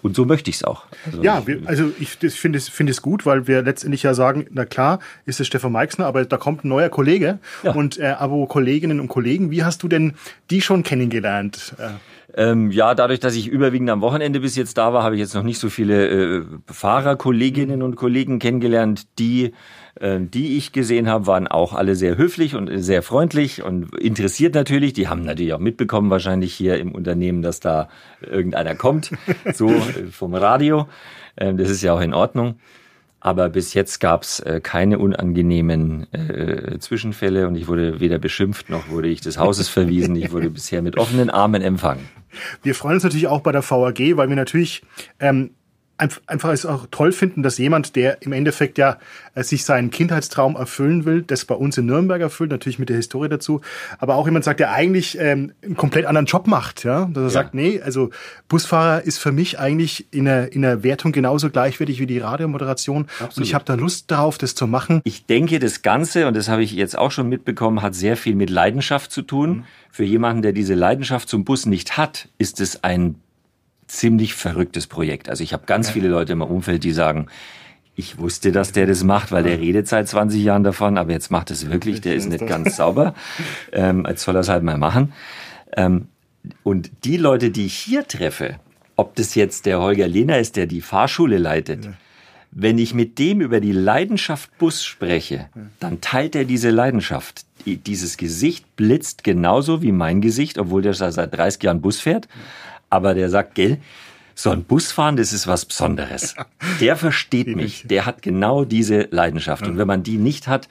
Und 0.01 0.15
so 0.15 0.25
möchte 0.25 0.51
ich 0.51 0.58
es 0.58 0.63
auch. 0.63 0.86
Also 1.06 1.23
ja, 1.23 1.47
wir, 1.47 1.62
also 1.65 1.91
ich 1.99 2.10
finde 2.10 2.58
es, 2.58 2.69
finde 2.69 2.91
es 2.91 3.01
gut, 3.01 3.25
weil 3.25 3.47
wir 3.47 3.63
letztendlich 3.63 4.04
ja 4.04 4.13
sagen, 4.13 4.45
na 4.51 4.63
klar, 4.63 4.99
ist 5.25 5.39
es 5.39 5.47
Stefan 5.47 5.71
Meixner, 5.71 6.06
aber 6.06 6.25
da 6.25 6.38
kommt 6.38 6.63
ein 6.63 6.67
neuer 6.67 6.89
Kollege. 6.89 7.39
Ja. 7.63 7.71
Und 7.73 7.97
äh, 7.97 8.15
aber 8.19 8.45
Kolleginnen 8.47 8.99
und 8.99 9.08
Kollegen, 9.08 9.49
wie 9.49 9.63
hast 9.63 9.82
du 9.82 9.88
denn 9.88 10.13
die 10.51 10.62
schon 10.62 10.84
kennengelernt? 10.84 11.73
Äh, 11.80 11.89
ähm, 12.38 12.69
ja, 12.69 12.93
dadurch, 12.95 13.21
dass 13.21 13.36
ich 13.36 13.48
überwiegend 13.48 13.89
am 13.89 14.02
Wochenende 14.02 14.41
bis 14.41 14.58
jetzt 14.58 14.78
da 14.78 14.91
war, 14.91 15.04
habe 15.04 15.15
ich 15.15 15.21
jetzt 15.21 15.36
noch 15.36 15.43
nicht 15.43 15.58
so 15.58 15.69
viele 15.69 16.39
äh, 16.39 16.45
Fahrerkolleginnen 16.67 17.82
und 17.82 17.95
Kollegen 17.95 18.39
kennengelernt. 18.39 19.08
Die, 19.19 19.54
äh, 19.95 20.19
die 20.19 20.58
ich 20.58 20.74
gesehen 20.74 21.08
habe, 21.08 21.28
waren 21.28 21.48
auch 21.48 21.71
alle 21.74 21.95
sehr 21.95 22.17
höflich 22.17 22.54
und 22.56 22.69
sehr 22.84 23.04
freundlich 23.04 23.63
und 23.63 23.98
interessiert 23.98 24.54
natürlich. 24.54 24.91
Die 24.91 25.08
haben 25.08 25.21
natürlich 25.21 25.54
auch 25.54 25.60
mitbekommen, 25.60 26.10
wahrscheinlich 26.10 26.54
hier 26.54 26.78
im 26.78 26.91
Unternehmen, 26.91 27.41
dass 27.41 27.62
da 27.62 27.88
irgendeiner 28.19 28.76
kommt, 28.76 29.12
so 29.54 29.69
äh, 29.69 30.08
vom 30.12 30.36
Radio. 30.36 30.89
Ähm, 31.38 31.56
das 31.56 31.69
ist 31.69 31.84
ja 31.84 31.93
auch 31.93 32.02
in 32.02 32.13
Ordnung. 32.13 32.56
Aber 33.26 33.50
bis 33.50 33.74
jetzt 33.74 34.02
gab 34.02 34.22
es 34.22 34.40
äh, 34.42 34.62
keine 34.62 35.00
unangenehmen 35.00 36.06
äh, 36.14 36.78
Zwischenfälle 36.78 37.48
und 37.48 37.56
ich 37.56 37.68
wurde 37.68 38.00
weder 38.00 38.20
beschimpft 38.20 38.70
noch 38.70 38.88
wurde 38.90 39.08
ich 39.08 39.20
des 39.20 39.40
Hauses 39.40 39.68
verwiesen. 39.68 40.16
Ich 40.16 40.32
wurde 40.32 40.50
bisher 40.52 40.84
mit 40.84 41.00
offenen 41.00 41.32
Armen 41.32 41.64
empfangen. 41.64 42.08
Wir 42.62 42.76
freuen 42.76 42.94
uns 42.94 43.04
natürlich 43.04 43.26
auch 43.26 43.42
bei 43.42 43.52
der 43.52 43.68
VAG, 43.68 44.16
weil 44.16 44.30
wir 44.30 44.36
natürlich 44.36 44.84
ähm, 45.20 45.56
einfach 45.97 46.51
es 46.51 46.65
auch 46.65 46.88
toll 46.91 47.13
finden, 47.13 47.41
dass 47.41 47.58
jemand, 47.58 47.95
der 47.95 48.21
im 48.21 48.34
Endeffekt 48.34 48.77
ja 48.77 48.97
äh, 49.34 49.43
sich 49.43 49.63
seinen 49.63 49.91
Kindheitstraum 49.91 50.55
erfüllen 50.55 51.05
will, 51.05 51.21
das 51.21 51.45
bei 51.45 51.55
uns 51.55 51.77
in 51.77 51.86
Nürnberg 51.86 52.21
erfüllt, 52.21 52.51
natürlich 52.51 52.79
mit 52.79 52.89
der 52.89 52.97
Historie 52.97 53.29
dazu, 53.29 53.62
aber 53.99 54.15
auch 54.15 54.25
jemand 54.25 54.43
sagt, 54.43 54.60
der 54.60 54.71
eigentlich 54.71 55.17
ähm, 55.19 55.53
einen 55.63 55.77
komplett 55.77 56.05
anderen 56.05 56.25
Job 56.25 56.47
macht, 56.47 56.84
ja, 56.84 57.05
dass 57.05 57.15
er 57.15 57.23
ja. 57.23 57.29
sagt, 57.29 57.53
nee, 57.53 57.81
also 57.81 58.10
Busfahrer 58.49 59.03
ist 59.03 59.19
für 59.19 59.31
mich 59.31 59.58
eigentlich 59.58 60.08
in 60.12 60.25
der, 60.25 60.51
in 60.51 60.63
der 60.63 60.84
Wertung 60.84 61.13
genauso 61.13 61.49
gleichwertig 61.49 61.99
wie 61.99 62.08
die 62.08 62.19
Radiomoderation 62.19 63.08
Absolut. 63.19 63.38
und 63.38 63.43
ich 63.43 63.53
habe 63.53 63.63
da 63.63 63.75
Lust 63.75 64.12
darauf, 64.12 64.38
das 64.38 64.53
zu 64.53 64.67
machen. 64.67 65.01
Ich 65.05 65.25
denke, 65.25 65.60
das 65.60 65.81
Ganze, 65.81 66.27
und 66.27 66.36
das 66.36 66.49
habe 66.49 66.63
ich 66.63 66.73
jetzt 66.73 66.97
auch 66.97 67.12
schon 67.12 67.29
mitbekommen, 67.29 67.81
hat 67.81 67.95
sehr 67.95 68.17
viel 68.17 68.36
mit 68.36 68.49
Leidenschaft 68.49 69.12
zu 69.12 69.21
tun. 69.21 69.49
Mhm. 69.49 69.63
Für 69.91 70.03
jemanden, 70.03 70.41
der 70.41 70.51
diese 70.51 70.73
Leidenschaft 70.73 71.29
zum 71.29 71.45
Bus 71.45 71.65
nicht 71.65 71.95
hat, 71.95 72.27
ist 72.38 72.60
es 72.60 72.84
ein 72.84 73.15
ziemlich 73.88 74.34
verrücktes 74.34 74.88
Projekt. 74.88 75.30
Also 75.30 75.43
ich 75.43 75.54
habe 75.54 75.65
ganz 75.65 75.89
viele 75.89 76.08
Leute 76.08 76.34
im 76.34 76.41
Umfeld, 76.41 76.84
die 76.84 76.91
sagen, 76.91 77.28
ich 77.95 78.17
wusste, 78.17 78.52
dass 78.52 78.71
der 78.71 78.88
das 78.88 79.04
macht, 79.04 79.32
weil 79.32 79.43
der 79.43 79.60
redet 79.60 79.88
seit 79.88 80.08
20 80.08 80.43
Jahren 80.43 80.63
davon, 80.63 80.98
aber 80.98 81.12
jetzt 81.12 81.32
macht 81.32 81.50
es 81.50 81.69
wirklich, 81.69 82.02
der 82.02 82.15
ist 82.15 82.28
nicht 82.28 82.45
ganz 82.45 82.78
sauber. 82.78 83.13
Ähm, 83.71 84.06
jetzt 84.08 84.24
soll 84.24 84.36
er 84.36 84.41
es 84.41 84.50
halt 84.50 84.63
mal 84.63 84.78
machen. 84.78 85.12
Ähm, 85.76 86.08
und 86.63 86.91
die 87.04 87.17
Leute, 87.17 87.52
die 87.52 87.65
ich 87.65 87.76
hier 87.76 88.08
treffe, 88.08 88.56
ob 88.95 89.15
das 89.15 89.36
jetzt 89.36 89.65
der 89.65 89.82
Holger 89.82 90.08
Lehner 90.08 90.39
ist, 90.39 90.56
der 90.56 90.65
die 90.65 90.82
Fahrschule 90.82 91.38
leitet, 91.38 91.89
wenn 92.52 92.78
ich 92.78 92.93
mit 92.93 93.19
dem 93.19 93.41
über 93.41 93.60
die 93.60 93.74
Leidenschaft 93.74 94.58
Bus 94.58 94.86
spreche, 94.86 95.50
dann 95.82 96.00
teilt 96.00 96.36
er 96.36 96.45
diese 96.45 96.69
Leidenschaft. 96.69 97.45
Dieses 97.65 98.15
Gesicht 98.15 98.78
blitzt 98.78 99.26
genauso 99.26 99.82
wie 99.82 99.91
mein 99.91 100.21
Gesicht, 100.21 100.58
obwohl 100.58 100.82
der 100.82 100.93
seit 100.93 101.36
30 101.36 101.63
Jahren 101.63 101.82
Bus 101.82 102.00
fährt 102.00 102.30
aber 102.95 103.13
der 103.13 103.29
sagt, 103.29 103.55
gell, 103.55 103.79
so 104.34 104.49
ein 104.49 104.63
Busfahren, 104.63 105.15
das 105.15 105.31
ist 105.31 105.47
was 105.47 105.65
Besonderes. 105.65 106.36
Der 106.81 106.97
versteht 106.97 107.55
mich, 107.55 107.86
der 107.88 108.05
hat 108.05 108.21
genau 108.21 108.65
diese 108.65 109.08
Leidenschaft. 109.12 109.65
Und 109.65 109.77
wenn 109.77 109.88
man 109.88 110.03
die 110.03 110.17
nicht 110.17 110.47
hat, 110.47 110.67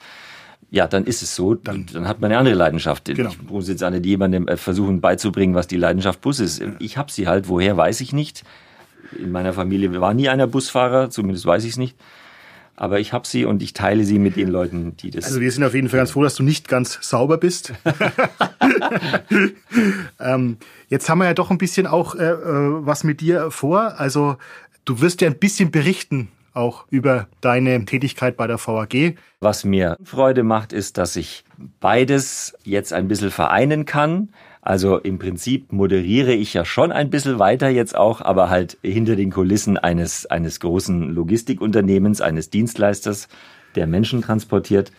ja, 0.69 0.87
dann 0.87 1.05
ist 1.05 1.23
es 1.23 1.35
so, 1.35 1.55
dann, 1.55 1.85
dann 1.91 2.07
hat 2.07 2.21
man 2.21 2.31
eine 2.31 2.39
andere 2.39 2.55
Leidenschaft. 2.55 3.05
Genau. 3.05 3.29
Ich 3.29 3.41
muss 3.41 3.67
jetzt 3.67 3.81
nicht 3.81 4.05
jemandem 4.05 4.47
äh, 4.47 4.57
versuchen 4.57 5.01
beizubringen, 5.01 5.55
was 5.55 5.67
die 5.67 5.77
Leidenschaft 5.77 6.21
Bus 6.21 6.39
ist. 6.39 6.61
Ich 6.79 6.97
habe 6.97 7.11
sie 7.11 7.27
halt, 7.27 7.47
woher 7.47 7.77
weiß 7.77 8.01
ich 8.01 8.13
nicht. 8.13 8.43
In 9.17 9.31
meiner 9.31 9.53
Familie 9.53 9.99
war 10.01 10.13
nie 10.13 10.29
einer 10.29 10.47
Busfahrer, 10.47 11.09
zumindest 11.09 11.45
weiß 11.45 11.63
ich 11.63 11.71
es 11.71 11.77
nicht 11.77 11.95
aber 12.75 12.99
ich 12.99 13.13
habe 13.13 13.27
sie 13.27 13.45
und 13.45 13.61
ich 13.63 13.73
teile 13.73 14.03
sie 14.03 14.19
mit 14.19 14.35
den 14.35 14.49
Leuten, 14.49 14.97
die 14.97 15.11
das. 15.11 15.25
Also 15.25 15.39
wir 15.39 15.51
sind 15.51 15.63
auf 15.63 15.73
jeden 15.73 15.89
Fall 15.89 15.99
ganz 15.99 16.11
froh, 16.11 16.23
dass 16.23 16.35
du 16.35 16.43
nicht 16.43 16.67
ganz 16.67 16.99
sauber 17.01 17.37
bist. 17.37 17.73
ähm, 20.19 20.57
jetzt 20.87 21.09
haben 21.09 21.19
wir 21.19 21.25
ja 21.25 21.33
doch 21.33 21.51
ein 21.51 21.57
bisschen 21.57 21.87
auch 21.87 22.15
äh, 22.15 22.23
äh, 22.23 22.85
was 22.85 23.03
mit 23.03 23.21
dir 23.21 23.51
vor. 23.51 23.99
Also 23.99 24.37
du 24.85 25.01
wirst 25.01 25.21
ja 25.21 25.29
ein 25.29 25.39
bisschen 25.39 25.71
berichten 25.71 26.29
auch 26.55 26.85
über 26.89 27.27
deine 27.41 27.83
Tätigkeit 27.85 28.37
bei 28.37 28.47
der 28.47 28.57
VAG. 28.57 29.15
Was 29.41 29.65
mir 29.65 29.97
Freude 30.03 30.43
macht, 30.43 30.71
ist, 30.73 30.97
dass 30.97 31.15
ich 31.17 31.43
beides 31.79 32.55
jetzt 32.63 32.93
ein 32.93 33.07
bisschen 33.07 33.31
vereinen 33.31 33.85
kann. 33.85 34.29
Also 34.65 34.97
im 34.97 35.19
Prinzip 35.19 35.71
moderiere 35.71 36.33
ich 36.33 36.55
ja 36.55 36.65
schon 36.65 36.91
ein 36.91 37.11
bisschen 37.11 37.37
weiter 37.37 37.69
jetzt 37.69 37.95
auch, 37.95 38.21
aber 38.21 38.49
halt 38.49 38.79
hinter 38.81 39.15
den 39.15 39.31
Kulissen 39.31 39.77
eines, 39.77 40.25
eines 40.25 40.59
großen 40.59 41.13
Logistikunternehmens, 41.13 42.19
eines 42.19 42.49
Dienstleisters, 42.49 43.27
der 43.75 43.85
Menschen 43.85 44.23
transportiert. 44.23 44.91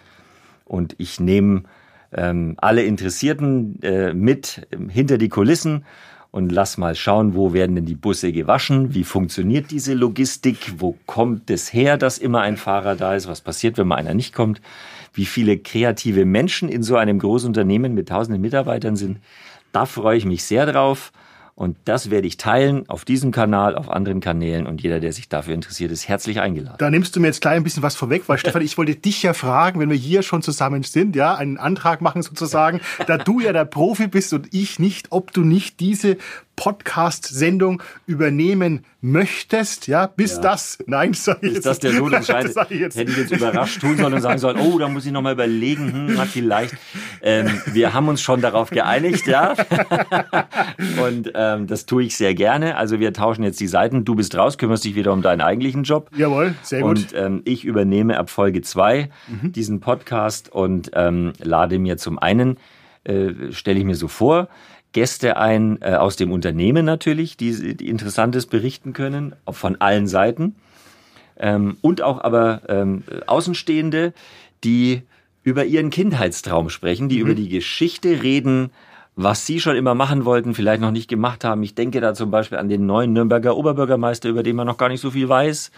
Und 0.67 0.95
ich 0.99 1.19
nehme 1.19 1.65
ähm, 2.13 2.55
alle 2.59 2.85
Interessierten 2.85 3.83
äh, 3.83 4.15
mit 4.15 4.69
hinter 4.89 5.19
die 5.19 5.29
Kulissen 5.29 5.85
und 6.31 6.53
lass 6.53 6.79
mal 6.79 6.95
schauen, 6.95 7.35
wo 7.35 7.53
werden 7.53 7.75
denn 7.75 7.87
die 7.87 7.97
Busse 7.97 8.31
gewaschen, 8.31 8.95
wie 8.95 9.03
funktioniert 9.03 9.73
diese 9.73 9.95
Logistik, 9.95 10.75
wo 10.79 10.97
kommt 11.07 11.51
es 11.51 11.73
her, 11.73 11.97
dass 11.97 12.19
immer 12.19 12.43
ein 12.43 12.57
Fahrer 12.57 12.95
da 12.95 13.17
ist, 13.17 13.27
was 13.27 13.41
passiert, 13.41 13.79
wenn 13.79 13.89
mal 13.89 13.97
einer 13.97 14.15
nicht 14.15 14.33
kommt, 14.33 14.61
wie 15.13 15.25
viele 15.25 15.59
kreative 15.59 16.25
Menschen 16.25 16.69
in 16.69 16.85
so 16.85 16.97
einem 16.97 17.19
Großunternehmen 17.19 17.95
mit 17.95 18.11
tausenden 18.11 18.43
Mitarbeitern 18.43 18.95
sind. 18.95 19.19
Da 19.77 19.85
freue 19.85 20.17
ich 20.17 20.25
mich 20.25 20.43
sehr 20.43 20.65
drauf. 20.65 21.13
Und 21.55 21.77
das 21.85 22.09
werde 22.09 22.27
ich 22.27 22.39
teilen 22.39 22.89
auf 22.89 23.05
diesem 23.05 23.31
Kanal, 23.31 23.77
auf 23.77 23.91
anderen 23.91 24.21
Kanälen 24.21 24.67
und 24.67 24.83
jeder, 24.83 25.01
der 25.01 25.13
sich 25.13 25.29
dafür 25.29 25.53
interessiert, 25.53 25.91
ist 25.91 26.09
herzlich 26.09 26.41
eingeladen. 26.41 26.77
Da 26.79 26.91
nimmst 26.91 27.15
du 27.15 27.21
mir 27.21 27.27
jetzt 27.27 27.43
gleich 27.43 27.57
ein 27.57 27.63
bisschen 27.63 27.83
was 27.83 27.95
vorweg, 27.95 28.23
weil 28.27 28.39
Stefan, 28.39 28.63
ich 28.63 28.79
wollte 28.79 28.95
dich 28.95 29.23
ja 29.23 29.35
fragen, 29.35 29.79
wenn 29.79 29.91
wir 29.91 29.97
hier 29.97 30.23
schon 30.23 30.41
zusammen 30.41 30.83
sind, 30.83 31.15
ja, 31.15 31.35
einen 31.35 31.59
Antrag 31.59 32.01
machen 32.01 32.23
sozusagen, 32.23 32.81
da 33.07 33.19
du 33.19 33.41
ja 33.41 33.53
der 33.53 33.67
Profi 33.67 34.07
bist 34.07 34.33
und 34.33 34.53
ich 34.55 34.79
nicht, 34.79 35.13
ob 35.13 35.33
du 35.33 35.43
nicht 35.43 35.81
diese 35.81 36.17
Podcast-Sendung 36.57 37.83
übernehmen 38.07 38.85
möchtest, 39.03 39.87
ja, 39.87 40.07
bis 40.07 40.37
ja. 40.37 40.41
das, 40.41 40.79
nein, 40.87 41.13
sag 41.13 41.43
ich 41.43 41.53
Ist 41.53 41.67
das 41.67 41.79
der 41.79 41.93
Not 41.93 42.13
entscheidet? 42.15 42.57
Hätte 42.57 43.03
ich 43.03 43.17
jetzt 43.17 43.31
überrascht 43.31 43.81
tun 43.81 43.97
sollen 43.97 44.15
und 44.15 44.23
sagen 44.23 44.39
sollen, 44.39 44.59
oh, 44.59 44.79
da 44.79 44.89
muss 44.89 45.07
ich 45.07 45.13
nochmal 45.13 45.35
überlegen, 45.35 45.93
hm, 45.93 46.19
hat 46.19 46.29
vielleicht. 46.29 46.75
Ähm, 47.23 47.61
wir 47.67 47.95
haben 47.95 48.09
uns 48.09 48.23
schon 48.23 48.41
darauf 48.41 48.71
geeinigt, 48.71 49.27
ja. 49.27 49.55
und 51.07 51.31
ähm, 51.35 51.67
das 51.67 51.87
tue 51.87 52.05
ich 52.05 52.17
sehr 52.17 52.35
gerne. 52.35 52.77
Also 52.77 52.99
wir 52.99 53.13
tauschen 53.13 53.45
jetzt 53.45 53.61
die 53.61 53.69
Seiten. 53.69 54.05
Du 54.05 54.15
bist 54.15 54.37
raus, 54.37 54.59
kümmerst 54.59 54.85
dich 54.85 54.95
wieder 54.95 55.13
um 55.13 55.23
deinen 55.23 55.43
eigentlichen 55.43 55.85
Job. 55.85 56.11
Jawohl, 56.17 56.55
sehr 56.63 56.81
gut. 56.81 56.91
Und 56.91 57.15
ähm, 57.15 57.43
ich 57.45 57.65
übernehme 57.65 58.19
ab 58.19 58.31
Folge 58.31 58.63
zwei 58.63 59.11
mhm. 59.29 59.53
diesen 59.53 59.81
Podcast 59.81 60.51
und 60.51 60.91
ähm, 60.95 61.33
lade 61.39 61.79
mir 61.79 61.99
zum 61.99 62.19
einen, 62.19 62.57
äh, 63.05 63.53
stelle 63.53 63.79
ich 63.79 63.85
mir 63.85 63.95
so 63.95 64.09
vor, 64.09 64.49
Gäste 64.93 65.37
ein 65.37 65.79
äh, 65.83 65.95
aus 65.95 66.17
dem 66.17 66.33
Unternehmen 66.33 66.85
natürlich, 66.85 67.37
die, 67.37 67.77
die 67.77 67.89
Interessantes 67.89 68.47
berichten 68.47 68.93
können, 68.93 69.35
von 69.49 69.81
allen 69.81 70.07
Seiten. 70.07 70.57
Ähm, 71.39 71.77
und 71.83 72.03
auch 72.03 72.23
aber 72.23 72.63
ähm, 72.69 73.05
Außenstehende, 73.27 74.15
die 74.65 75.03
über 75.43 75.65
ihren 75.65 75.91
Kindheitstraum 75.91 76.71
sprechen, 76.71 77.09
die 77.09 77.17
mhm. 77.17 77.23
über 77.23 77.35
die 77.35 77.49
Geschichte 77.49 78.23
reden, 78.23 78.71
was 79.17 79.47
sie 79.47 79.61
schon 79.61 79.77
immer 79.77 79.95
machen 79.95 80.27
wollten, 80.27 80.55
vielleicht 80.55 80.83
noch 80.83 80.91
nicht 80.91 81.09
gemacht 81.09 81.43
haben. 81.43 81.63
Ich 81.63 81.75
denke 81.75 82.01
da 82.01 82.13
zum 82.13 82.31
Beispiel 82.31 82.59
an 82.59 82.69
den 82.69 82.85
neuen 82.85 83.15
Nürnberger 83.15 83.57
Oberbürgermeister, 83.57 84.29
über 84.29 84.43
den 84.43 84.57
man 84.57 84.67
noch 84.67 84.77
gar 84.77 84.91
nicht 84.91 85.01
so 85.01 85.11
viel 85.11 85.27
weiß. 85.29 85.71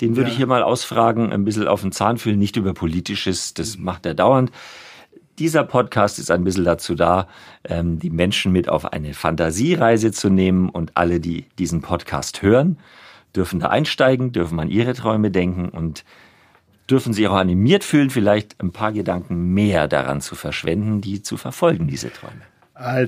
Den 0.00 0.16
würde 0.16 0.28
ja. 0.28 0.32
ich 0.32 0.36
hier 0.38 0.46
mal 0.46 0.62
ausfragen, 0.62 1.30
ein 1.30 1.44
bisschen 1.44 1.68
auf 1.68 1.82
den 1.82 1.92
Zahn 1.92 2.16
fühlen, 2.16 2.38
nicht 2.38 2.56
über 2.56 2.72
Politisches, 2.72 3.52
das 3.52 3.76
macht 3.76 4.06
er 4.06 4.14
dauernd. 4.14 4.50
Dieser 5.38 5.64
Podcast 5.64 6.18
ist 6.18 6.30
ein 6.30 6.44
bisschen 6.44 6.64
dazu 6.64 6.94
da, 6.94 7.28
ähm, 7.64 7.98
die 7.98 8.10
Menschen 8.10 8.52
mit 8.52 8.68
auf 8.68 8.92
eine 8.92 9.12
Fantasiereise 9.12 10.10
zu 10.12 10.30
nehmen 10.30 10.70
und 10.70 10.92
alle, 10.94 11.20
die 11.20 11.44
diesen 11.58 11.82
Podcast 11.82 12.40
hören, 12.42 12.78
dürfen 13.34 13.60
da 13.60 13.68
einsteigen, 13.68 14.32
dürfen 14.32 14.58
an 14.60 14.70
ihre 14.70 14.94
Träume 14.94 15.30
denken 15.30 15.68
und 15.68 16.04
dürfen 16.88 17.12
sich 17.12 17.28
auch 17.28 17.34
animiert 17.34 17.84
fühlen, 17.84 18.10
vielleicht 18.10 18.60
ein 18.62 18.72
paar 18.72 18.92
Gedanken 18.92 19.52
mehr 19.52 19.88
daran 19.88 20.20
zu 20.20 20.36
verschwenden, 20.36 21.00
die 21.00 21.20
zu 21.20 21.36
verfolgen, 21.36 21.86
diese 21.88 22.10
Träume. 22.12 22.40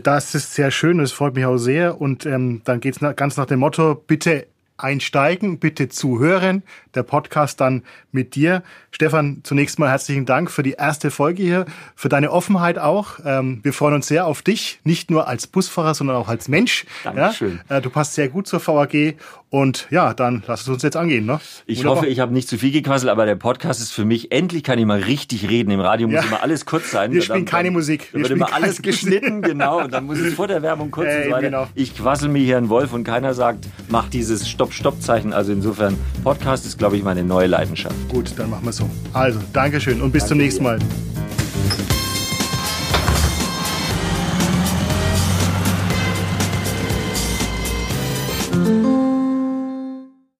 Das 0.02 0.34
ist 0.34 0.54
sehr 0.54 0.70
schön, 0.70 0.98
das 0.98 1.12
freut 1.12 1.34
mich 1.34 1.44
auch 1.44 1.58
sehr. 1.58 2.00
Und 2.00 2.24
ähm, 2.26 2.62
dann 2.64 2.80
geht's 2.80 3.00
ganz 3.16 3.36
nach 3.36 3.46
dem 3.46 3.60
Motto, 3.60 3.94
bitte 3.94 4.46
einsteigen, 4.78 5.58
bitte 5.58 5.88
zuhören. 5.88 6.62
Der 6.94 7.02
Podcast 7.02 7.60
dann 7.60 7.82
mit 8.12 8.34
dir. 8.34 8.62
Stefan, 8.90 9.40
zunächst 9.44 9.78
mal 9.78 9.90
herzlichen 9.90 10.24
Dank 10.24 10.50
für 10.50 10.62
die 10.62 10.72
erste 10.72 11.10
Folge 11.10 11.42
hier, 11.42 11.66
für 11.94 12.08
deine 12.08 12.32
Offenheit 12.32 12.78
auch. 12.78 13.18
Ähm, 13.24 13.60
wir 13.62 13.72
freuen 13.72 13.94
uns 13.94 14.08
sehr 14.08 14.26
auf 14.26 14.42
dich, 14.42 14.80
nicht 14.84 15.10
nur 15.10 15.28
als 15.28 15.46
Busfahrer, 15.46 15.94
sondern 15.94 16.16
auch 16.16 16.28
als 16.28 16.48
Mensch. 16.48 16.86
Dankeschön. 17.04 17.60
Ja, 17.68 17.76
äh, 17.76 17.82
du 17.82 17.90
passt 17.90 18.14
sehr 18.14 18.28
gut 18.28 18.46
zur 18.48 18.66
VAG 18.66 19.16
und 19.50 19.86
ja, 19.90 20.12
dann 20.12 20.42
lass 20.46 20.62
es 20.62 20.68
uns 20.68 20.82
jetzt 20.82 20.96
angehen. 20.96 21.24
Ne? 21.24 21.40
Ich 21.66 21.78
Wunderbar. 21.78 21.96
hoffe, 21.96 22.06
ich 22.08 22.20
habe 22.20 22.34
nicht 22.34 22.48
zu 22.48 22.58
viel 22.58 22.70
gequasselt, 22.70 23.10
aber 23.10 23.24
der 23.24 23.36
Podcast 23.36 23.80
ist 23.80 23.92
für 23.92 24.04
mich, 24.04 24.30
endlich 24.30 24.62
kann 24.62 24.78
ich 24.78 24.84
mal 24.84 25.00
richtig 25.00 25.48
reden. 25.48 25.70
Im 25.70 25.80
Radio 25.80 26.06
muss 26.06 26.16
ja. 26.16 26.22
immer 26.22 26.42
alles 26.42 26.66
kurz 26.66 26.90
sein. 26.90 27.12
Wir 27.12 27.22
spielen 27.22 27.44
dann, 27.44 27.46
keine 27.46 27.70
Musik. 27.70 28.12
Wir 28.12 28.22
wird 28.22 28.32
immer 28.32 28.52
alles 28.52 28.82
geschnitten, 28.82 29.40
genau. 29.40 29.82
Und 29.84 29.92
dann 29.92 30.04
muss 30.04 30.18
es 30.18 30.34
vor 30.34 30.48
der 30.48 30.60
Werbung 30.62 30.90
kurz 30.90 31.08
äh, 31.10 31.16
und 31.18 31.24
so 31.24 31.30
weiter. 31.30 31.42
Genau. 31.42 31.66
Ich 31.74 31.96
quassel 31.96 32.28
mir 32.28 32.42
hier 32.42 32.58
einen 32.58 32.68
Wolf 32.68 32.92
und 32.92 33.04
keiner 33.04 33.32
sagt, 33.32 33.66
mach 33.88 34.08
dieses 34.08 34.48
Stopp-Stopp-Zeichen. 34.72 35.32
Also 35.32 35.52
insofern, 35.52 35.96
Podcast 36.22 36.66
ist, 36.66 36.78
glaube 36.78 36.96
ich, 36.96 37.02
meine 37.02 37.22
neue 37.22 37.46
Leidenschaft. 37.46 37.96
Gut, 38.08 38.32
dann 38.36 38.50
machen 38.50 38.64
wir 38.64 38.72
so. 38.72 38.88
Also, 39.12 39.40
Dankeschön 39.52 40.00
und 40.00 40.12
bis 40.12 40.22
Danke 40.22 40.28
zum 40.28 40.38
nächsten 40.38 40.64
Mal. 40.64 40.78
Dir. 40.78 40.86